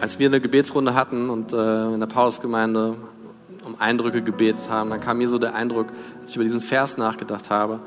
als 0.00 0.18
wir 0.18 0.28
eine 0.28 0.40
Gebetsrunde 0.40 0.94
hatten 0.94 1.30
und 1.30 1.52
äh, 1.52 1.94
in 1.94 2.00
der 2.00 2.06
Paulusgemeinde 2.06 2.96
um 3.64 3.76
Eindrücke 3.78 4.22
gebetet 4.22 4.68
haben, 4.68 4.90
dann 4.90 5.00
kam 5.00 5.18
mir 5.18 5.28
so 5.28 5.38
der 5.38 5.54
Eindruck, 5.54 5.88
als 6.20 6.30
ich 6.30 6.36
über 6.36 6.44
diesen 6.44 6.60
Vers 6.60 6.96
nachgedacht 6.96 7.50
habe, 7.50 7.80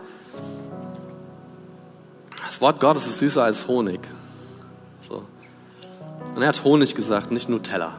das 2.45 2.62
Wort 2.62 2.79
Gottes 2.79 3.07
ist 3.07 3.19
süßer 3.19 3.43
als 3.43 3.67
Honig. 3.67 4.01
So. 5.07 5.23
Und 6.36 6.41
er 6.41 6.49
hat 6.49 6.63
Honig 6.63 6.93
gesagt, 6.93 7.31
nicht 7.31 7.49
Nutella. 7.49 7.95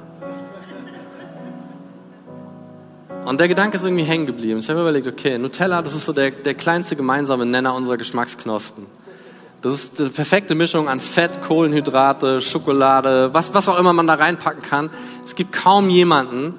Und 3.24 3.40
der 3.40 3.48
Gedanke 3.48 3.78
ist 3.78 3.82
irgendwie 3.82 4.04
hängen 4.04 4.26
geblieben. 4.26 4.60
Ich 4.60 4.68
habe 4.68 4.80
überlegt, 4.80 5.06
okay, 5.06 5.38
Nutella, 5.38 5.82
das 5.82 5.94
ist 5.94 6.04
so 6.04 6.12
der, 6.12 6.30
der 6.30 6.54
kleinste 6.54 6.94
gemeinsame 6.94 7.46
Nenner 7.46 7.74
unserer 7.74 7.96
Geschmacksknospen. 7.96 8.86
Das 9.62 9.72
ist 9.72 9.98
die 9.98 10.10
perfekte 10.10 10.54
Mischung 10.54 10.88
an 10.88 11.00
Fett, 11.00 11.42
Kohlenhydrate, 11.42 12.42
Schokolade, 12.42 13.32
was, 13.32 13.54
was 13.54 13.66
auch 13.66 13.78
immer 13.78 13.94
man 13.94 14.06
da 14.06 14.14
reinpacken 14.14 14.62
kann. 14.62 14.90
Es 15.24 15.34
gibt 15.34 15.52
kaum 15.52 15.88
jemanden, 15.88 16.54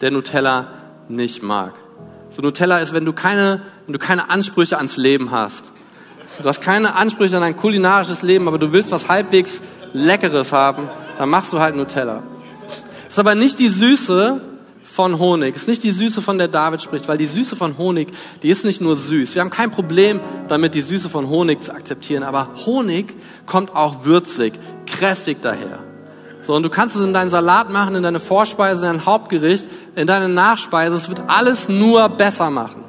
der 0.00 0.10
Nutella 0.10 0.68
nicht 1.08 1.42
mag. 1.42 1.74
So 2.30 2.42
Nutella 2.42 2.78
ist, 2.78 2.92
wenn 2.92 3.04
du 3.04 3.12
keine, 3.12 3.62
wenn 3.86 3.92
du 3.92 3.98
keine 3.98 4.30
Ansprüche 4.30 4.76
ans 4.76 4.96
Leben 4.96 5.30
hast. 5.30 5.72
Du 6.42 6.48
hast 6.48 6.62
keine 6.62 6.94
Ansprüche 6.94 7.36
an 7.36 7.42
ein 7.42 7.56
kulinarisches 7.56 8.22
Leben, 8.22 8.48
aber 8.48 8.58
du 8.58 8.72
willst 8.72 8.92
was 8.92 9.08
halbwegs 9.08 9.62
Leckeres 9.92 10.52
haben, 10.52 10.88
dann 11.18 11.28
machst 11.28 11.52
du 11.52 11.60
halt 11.60 11.76
Nutella. 11.76 12.22
Ist 13.08 13.18
aber 13.18 13.34
nicht 13.34 13.58
die 13.58 13.68
Süße, 13.68 14.40
von 14.90 15.18
Honig. 15.18 15.54
Ist 15.54 15.68
nicht 15.68 15.84
die 15.84 15.92
Süße, 15.92 16.20
von 16.20 16.36
der 16.36 16.48
David 16.48 16.82
spricht, 16.82 17.06
weil 17.06 17.16
die 17.16 17.26
Süße 17.26 17.54
von 17.54 17.78
Honig, 17.78 18.08
die 18.42 18.50
ist 18.50 18.64
nicht 18.64 18.80
nur 18.80 18.96
süß. 18.96 19.34
Wir 19.34 19.40
haben 19.40 19.50
kein 19.50 19.70
Problem 19.70 20.20
damit, 20.48 20.74
die 20.74 20.82
Süße 20.82 21.08
von 21.08 21.28
Honig 21.28 21.62
zu 21.62 21.72
akzeptieren, 21.72 22.24
aber 22.24 22.48
Honig 22.66 23.14
kommt 23.46 23.74
auch 23.74 24.04
würzig, 24.04 24.54
kräftig 24.86 25.40
daher. 25.40 25.78
So, 26.42 26.54
und 26.54 26.64
du 26.64 26.70
kannst 26.70 26.96
es 26.96 27.02
in 27.02 27.14
deinen 27.14 27.30
Salat 27.30 27.70
machen, 27.70 27.94
in 27.94 28.02
deine 28.02 28.18
Vorspeise, 28.18 28.84
in 28.84 28.92
dein 28.92 29.06
Hauptgericht, 29.06 29.66
in 29.96 30.06
deine 30.06 30.28
Nachspeise. 30.28 30.94
Es 30.94 31.08
wird 31.08 31.22
alles 31.28 31.68
nur 31.68 32.08
besser 32.08 32.50
machen. 32.50 32.84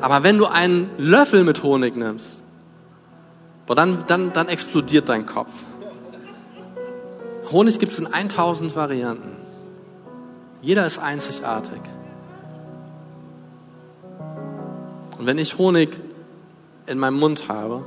Aber 0.00 0.22
wenn 0.22 0.38
du 0.38 0.46
einen 0.46 0.90
Löffel 0.98 1.44
mit 1.44 1.62
Honig 1.62 1.96
nimmst, 1.96 2.42
boah, 3.66 3.74
dann, 3.74 4.04
dann, 4.06 4.32
dann 4.32 4.48
explodiert 4.48 5.08
dein 5.08 5.26
Kopf. 5.26 5.50
Honig 7.50 7.78
gibt 7.78 7.92
es 7.92 7.98
in 7.98 8.06
1000 8.06 8.74
Varianten. 8.74 9.36
Jeder 10.62 10.86
ist 10.86 10.98
einzigartig. 10.98 11.80
Und 15.18 15.26
wenn 15.26 15.38
ich 15.38 15.58
Honig 15.58 15.90
in 16.86 16.98
meinem 16.98 17.18
Mund 17.18 17.48
habe 17.48 17.84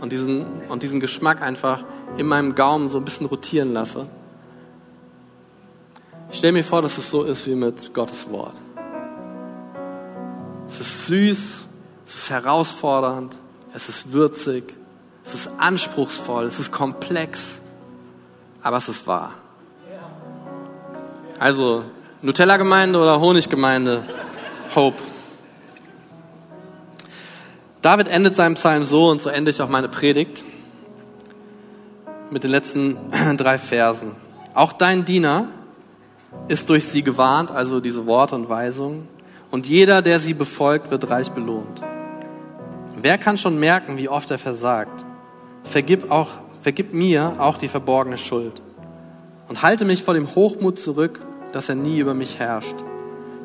und 0.00 0.12
diesen, 0.12 0.44
und 0.68 0.82
diesen 0.82 1.00
Geschmack 1.00 1.42
einfach 1.42 1.80
in 2.16 2.26
meinem 2.26 2.54
Gaumen 2.54 2.88
so 2.88 2.98
ein 2.98 3.04
bisschen 3.04 3.26
rotieren 3.26 3.72
lasse, 3.72 4.06
ich 6.32 6.38
stelle 6.38 6.54
mir 6.54 6.64
vor, 6.64 6.80
dass 6.82 6.96
es 6.96 7.10
so 7.10 7.22
ist 7.24 7.46
wie 7.46 7.54
mit 7.54 7.92
Gottes 7.92 8.28
Wort. 8.30 8.54
Es 10.66 10.80
ist 10.80 11.06
süß, 11.06 11.38
es 12.06 12.14
ist 12.14 12.30
herausfordernd, 12.30 13.36
es 13.74 13.88
ist 13.90 14.12
würzig, 14.12 14.74
es 15.24 15.34
ist 15.34 15.50
anspruchsvoll, 15.58 16.46
es 16.46 16.58
ist 16.58 16.72
komplex, 16.72 17.60
aber 18.62 18.78
es 18.78 18.88
ist 18.88 19.06
wahr. 19.06 19.34
Also 21.38 21.84
Nutella-Gemeinde 22.22 22.98
oder 22.98 23.20
Honiggemeinde? 23.20 24.04
Hope. 24.74 25.02
David 27.82 28.08
endet 28.08 28.36
seinen 28.36 28.54
Psalm 28.54 28.86
so 28.86 29.10
und 29.10 29.20
so 29.20 29.28
ende 29.28 29.50
ich 29.50 29.60
auch 29.60 29.68
meine 29.68 29.88
Predigt 29.88 30.44
mit 32.30 32.42
den 32.42 32.50
letzten 32.50 32.96
drei 33.36 33.58
Versen. 33.58 34.12
Auch 34.54 34.72
dein 34.72 35.04
Diener 35.04 35.48
ist 36.48 36.68
durch 36.68 36.84
sie 36.86 37.02
gewarnt, 37.02 37.50
also 37.50 37.80
diese 37.80 38.06
Worte 38.06 38.34
und 38.34 38.48
Weisungen, 38.48 39.08
und 39.50 39.66
jeder, 39.66 40.02
der 40.02 40.18
sie 40.18 40.34
befolgt, 40.34 40.90
wird 40.90 41.10
reich 41.10 41.30
belohnt. 41.30 41.82
Wer 42.96 43.18
kann 43.18 43.38
schon 43.38 43.58
merken, 43.60 43.98
wie 43.98 44.08
oft 44.08 44.30
er 44.30 44.38
versagt? 44.38 45.04
Vergib, 45.64 46.10
auch, 46.10 46.28
vergib 46.62 46.94
mir 46.94 47.36
auch 47.38 47.58
die 47.58 47.68
verborgene 47.68 48.18
Schuld 48.18 48.62
und 49.48 49.62
halte 49.62 49.84
mich 49.84 50.02
vor 50.02 50.14
dem 50.14 50.34
Hochmut 50.34 50.78
zurück 50.78 51.20
dass 51.52 51.68
er 51.68 51.74
nie 51.74 51.98
über 51.98 52.14
mich 52.14 52.38
herrscht. 52.38 52.74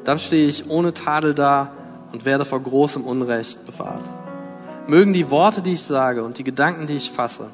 Dann 0.03 0.19
stehe 0.19 0.47
ich 0.47 0.69
ohne 0.69 0.93
Tadel 0.93 1.33
da 1.33 1.71
und 2.11 2.25
werde 2.25 2.45
vor 2.45 2.61
großem 2.61 3.03
Unrecht 3.03 3.65
bewahrt. 3.65 4.09
Mögen 4.87 5.13
die 5.13 5.29
Worte, 5.29 5.61
die 5.61 5.73
ich 5.73 5.83
sage 5.83 6.23
und 6.23 6.37
die 6.37 6.45
Gedanken, 6.45 6.87
die 6.87 6.95
ich 6.95 7.11
fasse, 7.11 7.49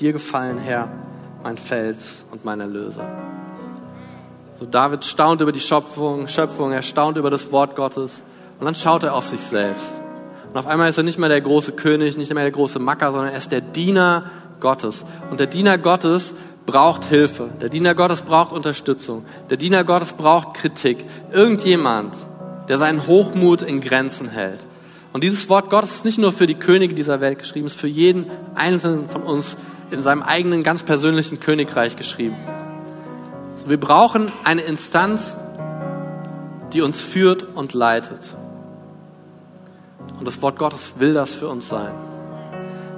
dir 0.00 0.12
gefallen, 0.12 0.58
Herr, 0.58 0.90
mein 1.42 1.56
Fels 1.56 2.24
und 2.32 2.44
mein 2.44 2.60
Erlöser. 2.60 3.06
So 4.62 4.68
David 4.68 5.04
staunt 5.04 5.40
über 5.40 5.50
die 5.50 5.58
Schöpfung, 5.58 6.28
Schöpfung, 6.28 6.70
er 6.70 6.82
staunt 6.82 7.16
über 7.16 7.30
das 7.30 7.50
Wort 7.50 7.74
Gottes 7.74 8.22
und 8.60 8.64
dann 8.64 8.76
schaut 8.76 9.02
er 9.02 9.16
auf 9.16 9.26
sich 9.26 9.40
selbst. 9.40 9.88
Und 10.48 10.56
auf 10.56 10.68
einmal 10.68 10.88
ist 10.88 10.96
er 10.96 11.02
nicht 11.02 11.18
mehr 11.18 11.28
der 11.28 11.40
große 11.40 11.72
König, 11.72 12.16
nicht 12.16 12.32
mehr 12.32 12.44
der 12.44 12.52
große 12.52 12.78
Macker, 12.78 13.10
sondern 13.10 13.32
er 13.32 13.38
ist 13.38 13.50
der 13.50 13.60
Diener 13.60 14.30
Gottes. 14.60 15.04
Und 15.32 15.40
der 15.40 15.48
Diener 15.48 15.78
Gottes 15.78 16.32
braucht 16.64 17.06
Hilfe. 17.06 17.48
Der 17.60 17.70
Diener 17.70 17.96
Gottes 17.96 18.22
braucht 18.22 18.52
Unterstützung. 18.52 19.24
Der 19.50 19.56
Diener 19.56 19.82
Gottes 19.82 20.12
braucht 20.12 20.54
Kritik. 20.54 21.06
Irgendjemand, 21.32 22.14
der 22.68 22.78
seinen 22.78 23.08
Hochmut 23.08 23.62
in 23.62 23.80
Grenzen 23.80 24.28
hält. 24.28 24.64
Und 25.12 25.24
dieses 25.24 25.48
Wort 25.48 25.70
Gottes 25.70 25.90
ist 25.90 26.04
nicht 26.04 26.20
nur 26.20 26.30
für 26.30 26.46
die 26.46 26.54
Könige 26.54 26.94
dieser 26.94 27.20
Welt 27.20 27.40
geschrieben, 27.40 27.66
es 27.66 27.72
ist 27.72 27.80
für 27.80 27.88
jeden 27.88 28.26
einzelnen 28.54 29.10
von 29.10 29.24
uns 29.24 29.56
in 29.90 30.04
seinem 30.04 30.22
eigenen 30.22 30.62
ganz 30.62 30.84
persönlichen 30.84 31.40
Königreich 31.40 31.96
geschrieben. 31.96 32.36
Wir 33.66 33.78
brauchen 33.78 34.32
eine 34.44 34.62
Instanz, 34.62 35.36
die 36.72 36.82
uns 36.82 37.00
führt 37.00 37.44
und 37.54 37.74
leitet. 37.74 38.34
Und 40.18 40.26
das 40.26 40.42
Wort 40.42 40.58
Gottes 40.58 40.94
will 40.98 41.14
das 41.14 41.34
für 41.34 41.48
uns 41.48 41.68
sein. 41.68 41.94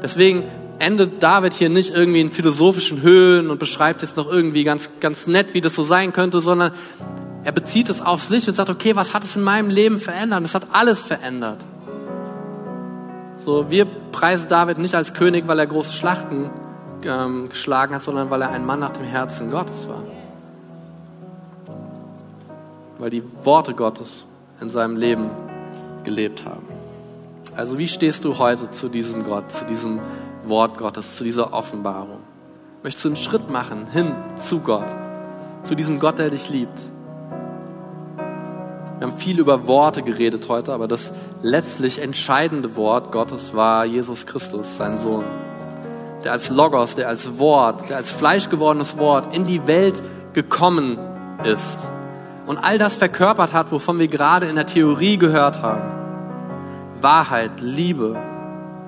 Deswegen 0.03 0.45
endet 0.79 1.23
David 1.23 1.53
hier 1.55 1.69
nicht 1.69 1.95
irgendwie 1.95 2.21
in 2.21 2.33
philosophischen 2.33 3.03
Höhen 3.03 3.51
und 3.51 3.59
beschreibt 3.59 4.03
jetzt 4.03 4.17
noch 4.17 4.31
irgendwie 4.31 4.65
ganz, 4.65 4.91
ganz 5.01 5.27
nett, 5.27 5.55
wie 5.55 5.61
das 5.61 5.75
so 5.75 5.83
sein 5.83 6.13
könnte, 6.13 6.41
sondern 6.41 6.73
er 7.45 7.53
bezieht 7.53 7.91
es 7.91 8.01
auf 8.01 8.23
sich 8.23 8.49
und 8.49 8.55
sagt, 8.55 8.71
okay, 8.71 8.97
was 8.97 9.13
hat 9.13 9.23
es 9.23 9.37
in 9.37 9.43
meinem 9.43 9.71
Leben 9.71 10.01
verändert? 10.01 10.45
Es 10.45 10.55
hat 10.55 10.67
alles 10.73 11.01
verändert. 11.01 11.59
So, 13.45 13.69
wir 13.69 13.85
preisen 13.85 14.49
David 14.49 14.79
nicht 14.79 14.95
als 14.95 15.13
König, 15.13 15.47
weil 15.47 15.59
er 15.59 15.67
große 15.67 15.93
Schlachten 15.93 16.51
ähm, 17.03 17.51
geschlagen 17.51 17.95
hat, 17.95 18.03
sondern 18.03 18.31
weil 18.31 18.41
er 18.41 18.51
ein 18.51 18.65
Mann 18.65 18.81
nach 18.81 18.93
dem 18.93 19.05
Herzen 19.05 19.51
Gottes 19.51 19.87
war. 19.87 20.03
Weil 22.99 23.11
die 23.11 23.23
Worte 23.45 23.75
Gottes 23.75 24.27
in 24.61 24.71
seinem 24.71 24.97
Leben 24.97 25.31
gelebt 26.05 26.45
haben. 26.45 26.67
Also 27.57 27.79
wie 27.79 27.89
stehst 27.89 28.25
du 28.25 28.39
heute 28.39 28.71
zu 28.71 28.89
diesem 28.89 29.25
Gott, 29.25 29.51
zu 29.51 29.65
diesem 29.65 30.01
Wort 30.47 30.79
Gottes, 30.79 31.17
zu 31.17 31.25
dieser 31.25 31.53
Offenbarung? 31.53 32.21
Möchtest 32.83 33.05
du 33.05 33.09
einen 33.09 33.17
Schritt 33.17 33.51
machen 33.51 33.87
hin 33.91 34.13
zu 34.37 34.61
Gott, 34.61 34.95
zu 35.63 35.75
diesem 35.75 35.99
Gott, 35.99 36.19
der 36.19 36.31
dich 36.31 36.51
liebt? 36.51 36.79
Wir 38.99 39.09
haben 39.09 39.17
viel 39.17 39.39
über 39.39 39.67
Worte 39.67 40.03
geredet 40.03 40.49
heute, 40.49 40.73
aber 40.73 40.87
das 40.87 41.13
letztlich 41.43 42.01
entscheidende 42.01 42.77
Wort 42.77 43.13
Gottes 43.13 43.55
war 43.55 43.85
Jesus 43.85 44.27
Christus, 44.27 44.77
sein 44.77 44.99
Sohn, 44.99 45.25
der 46.23 46.33
als 46.33 46.51
Logos, 46.51 46.95
der 46.95 47.09
als 47.09 47.39
Wort, 47.39 47.89
der 47.89 47.97
als 47.97 48.11
fleischgewordenes 48.11 48.99
Wort 48.99 49.35
in 49.35 49.47
die 49.47 49.67
Welt 49.67 50.03
gekommen 50.33 50.99
ist 51.45 51.79
und 52.47 52.59
all 52.59 52.79
das 52.79 52.97
verkörpert 52.97 53.53
hat, 53.53 53.73
wovon 53.73 53.99
wir 53.99 54.09
gerade 54.09 54.47
in 54.47 54.57
der 54.57 54.67
Theorie 54.67 55.17
gehört 55.17 55.63
haben. 55.63 55.83
Wahrheit, 57.01 57.61
Liebe, 57.61 58.17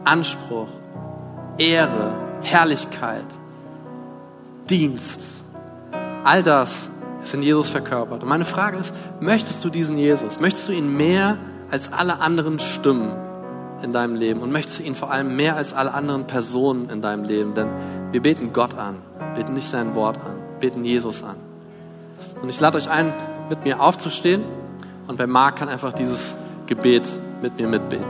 Anspruch, 0.05 0.69
Ehre, 1.59 2.15
Herrlichkeit, 2.43 3.27
Dienst. 4.69 5.21
All 6.25 6.43
das 6.43 6.89
ist 7.23 7.35
in 7.35 7.43
Jesus 7.43 7.69
verkörpert. 7.69 8.23
Und 8.23 8.29
meine 8.29 8.45
Frage 8.45 8.79
ist, 8.79 8.95
möchtest 9.21 9.65
du 9.65 9.71
diesen 9.71 9.99
Jesus? 9.99 10.41
Möchtest 10.41 10.69
du 10.69 10.73
ihn 10.73 10.97
mehr 10.97 11.39
als 11.71 11.93
alle 11.93 12.21
anderen 12.21 12.59
Stimmen 12.59 13.11
in 13.83 13.93
deinem 13.93 14.17
Leben? 14.17 14.41
Und 14.41 14.53
möchtest 14.53 14.81
du 14.81 14.83
ihn 14.83 14.95
vor 14.95 15.11
allem 15.11 15.37
mehr 15.37 15.57
als 15.57 15.73
alle 15.73 15.95
anderen 15.95 16.27
Personen 16.27 16.91
in 16.91 17.03
deinem 17.03 17.25
Leben? 17.25 17.55
Denn 17.55 17.69
wir 18.13 18.23
beten 18.23 18.53
Gott 18.53 18.77
an, 18.77 18.97
beten 19.35 19.55
nicht 19.55 19.71
sein 19.71 19.95
Wort 19.95 20.17
an, 20.17 20.61
beten 20.61 20.85
Jesus 20.85 21.23
an. 21.23 21.37
Und 22.43 22.49
ich 22.49 22.61
lade 22.61 22.77
euch 22.79 22.89
ein, 22.89 23.13
mit 23.49 23.65
mir 23.65 23.81
aufzustehen. 23.81 24.43
Und 25.07 25.19
wer 25.19 25.27
mag, 25.27 25.57
kann 25.57 25.69
einfach 25.69 25.93
dieses 25.93 26.35
Gebet 26.67 27.09
mit 27.43 27.59
mir 27.59 27.69
mitbeten. 27.69 28.07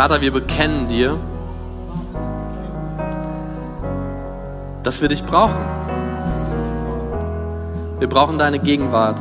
Vater, 0.00 0.22
wir 0.22 0.32
bekennen 0.32 0.88
dir, 0.88 1.18
dass 4.82 5.02
wir 5.02 5.08
dich 5.08 5.24
brauchen. 5.24 5.58
Wir 7.98 8.08
brauchen 8.08 8.38
deine 8.38 8.58
Gegenwart. 8.58 9.20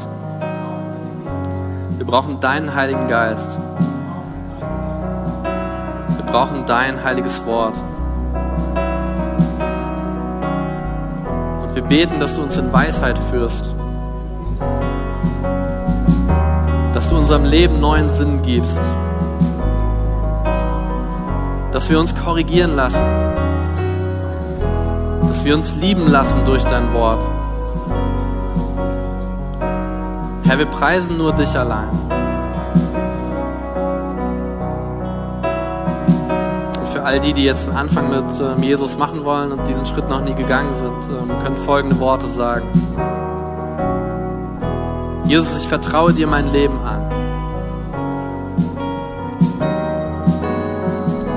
Wir 1.98 2.06
brauchen 2.06 2.40
deinen 2.40 2.76
Heiligen 2.76 3.10
Geist. 3.10 3.58
Wir 6.30 6.34
brauchen 6.34 6.64
dein 6.68 7.04
heiliges 7.04 7.44
Wort. 7.48 7.76
Wir 11.74 11.82
beten, 11.82 12.20
dass 12.20 12.36
du 12.36 12.44
uns 12.44 12.56
in 12.56 12.72
Weisheit 12.72 13.18
führst. 13.18 13.74
Dass 16.94 17.10
du 17.10 17.18
unserem 17.18 17.46
Leben 17.46 17.80
neuen 17.80 18.14
Sinn 18.14 18.44
gibst. 18.44 18.80
Dass 21.72 21.90
wir 21.90 22.00
uns 22.00 22.14
korrigieren 22.16 22.76
lassen. 22.76 23.02
Dass 25.30 25.44
wir 25.44 25.56
uns 25.56 25.74
lieben 25.78 26.12
lassen 26.12 26.46
durch 26.46 26.64
dein 26.64 26.94
Wort. 26.94 27.26
Herr, 30.44 30.60
wir 30.60 30.68
preisen 30.68 31.18
nur 31.18 31.34
dich 31.34 31.58
allein. 31.58 32.09
All 37.10 37.20
die, 37.20 37.34
die 37.34 37.44
jetzt 37.44 37.68
einen 37.68 37.76
Anfang 37.78 38.08
mit 38.12 38.40
ähm, 38.40 38.62
Jesus 38.62 38.96
machen 38.96 39.26
wollen 39.26 39.52
und 39.52 39.68
diesen 39.68 39.84
Schritt 39.88 40.08
noch 40.10 40.22
nie 40.22 40.36
gegangen 40.36 40.76
sind, 40.76 40.94
ähm, 41.10 41.44
können 41.44 41.56
folgende 41.66 42.00
Worte 42.00 42.28
sagen. 42.28 42.68
Jesus, 45.26 45.58
ich 45.58 45.68
vertraue 45.68 46.14
dir 46.14 46.28
mein 46.28 46.52
Leben 46.52 46.78
an. 46.86 47.12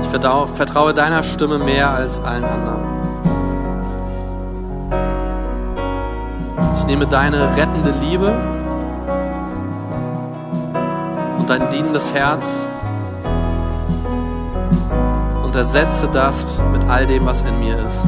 Ich 0.03 0.09
vertraue, 0.09 0.47
vertraue 0.47 0.93
deiner 0.93 1.23
Stimme 1.23 1.57
mehr 1.57 1.89
als 1.89 2.21
allen 2.21 2.43
anderen. 2.43 2.83
Ich 6.77 6.85
nehme 6.85 7.07
deine 7.07 7.57
rettende 7.57 7.95
Liebe 7.99 8.31
und 11.39 11.49
dein 11.49 11.67
dienendes 11.71 12.13
Herz 12.13 12.45
und 15.53 15.59
ersetze 15.59 16.09
das 16.11 16.43
mit 16.71 16.83
all 16.89 17.05
dem, 17.05 17.27
was 17.27 17.43
in 17.43 17.59
mir 17.59 17.77
ist. 17.77 18.03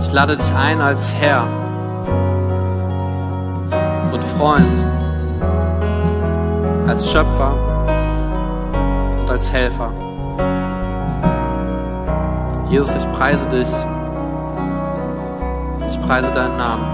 Ich 0.00 0.12
lade 0.12 0.36
dich 0.36 0.52
ein 0.54 0.80
als 0.80 1.14
Herr 1.14 1.44
und 4.12 4.22
Freund, 4.36 4.66
als 6.88 7.08
Schöpfer 7.08 7.54
und 9.20 9.30
als 9.30 9.52
Helfer. 9.52 9.92
Jesus, 12.70 12.90
ich 12.96 13.12
preise 13.12 13.46
dich. 13.50 13.68
Ich 15.90 16.00
preise 16.00 16.32
deinen 16.32 16.56
Namen. 16.56 16.93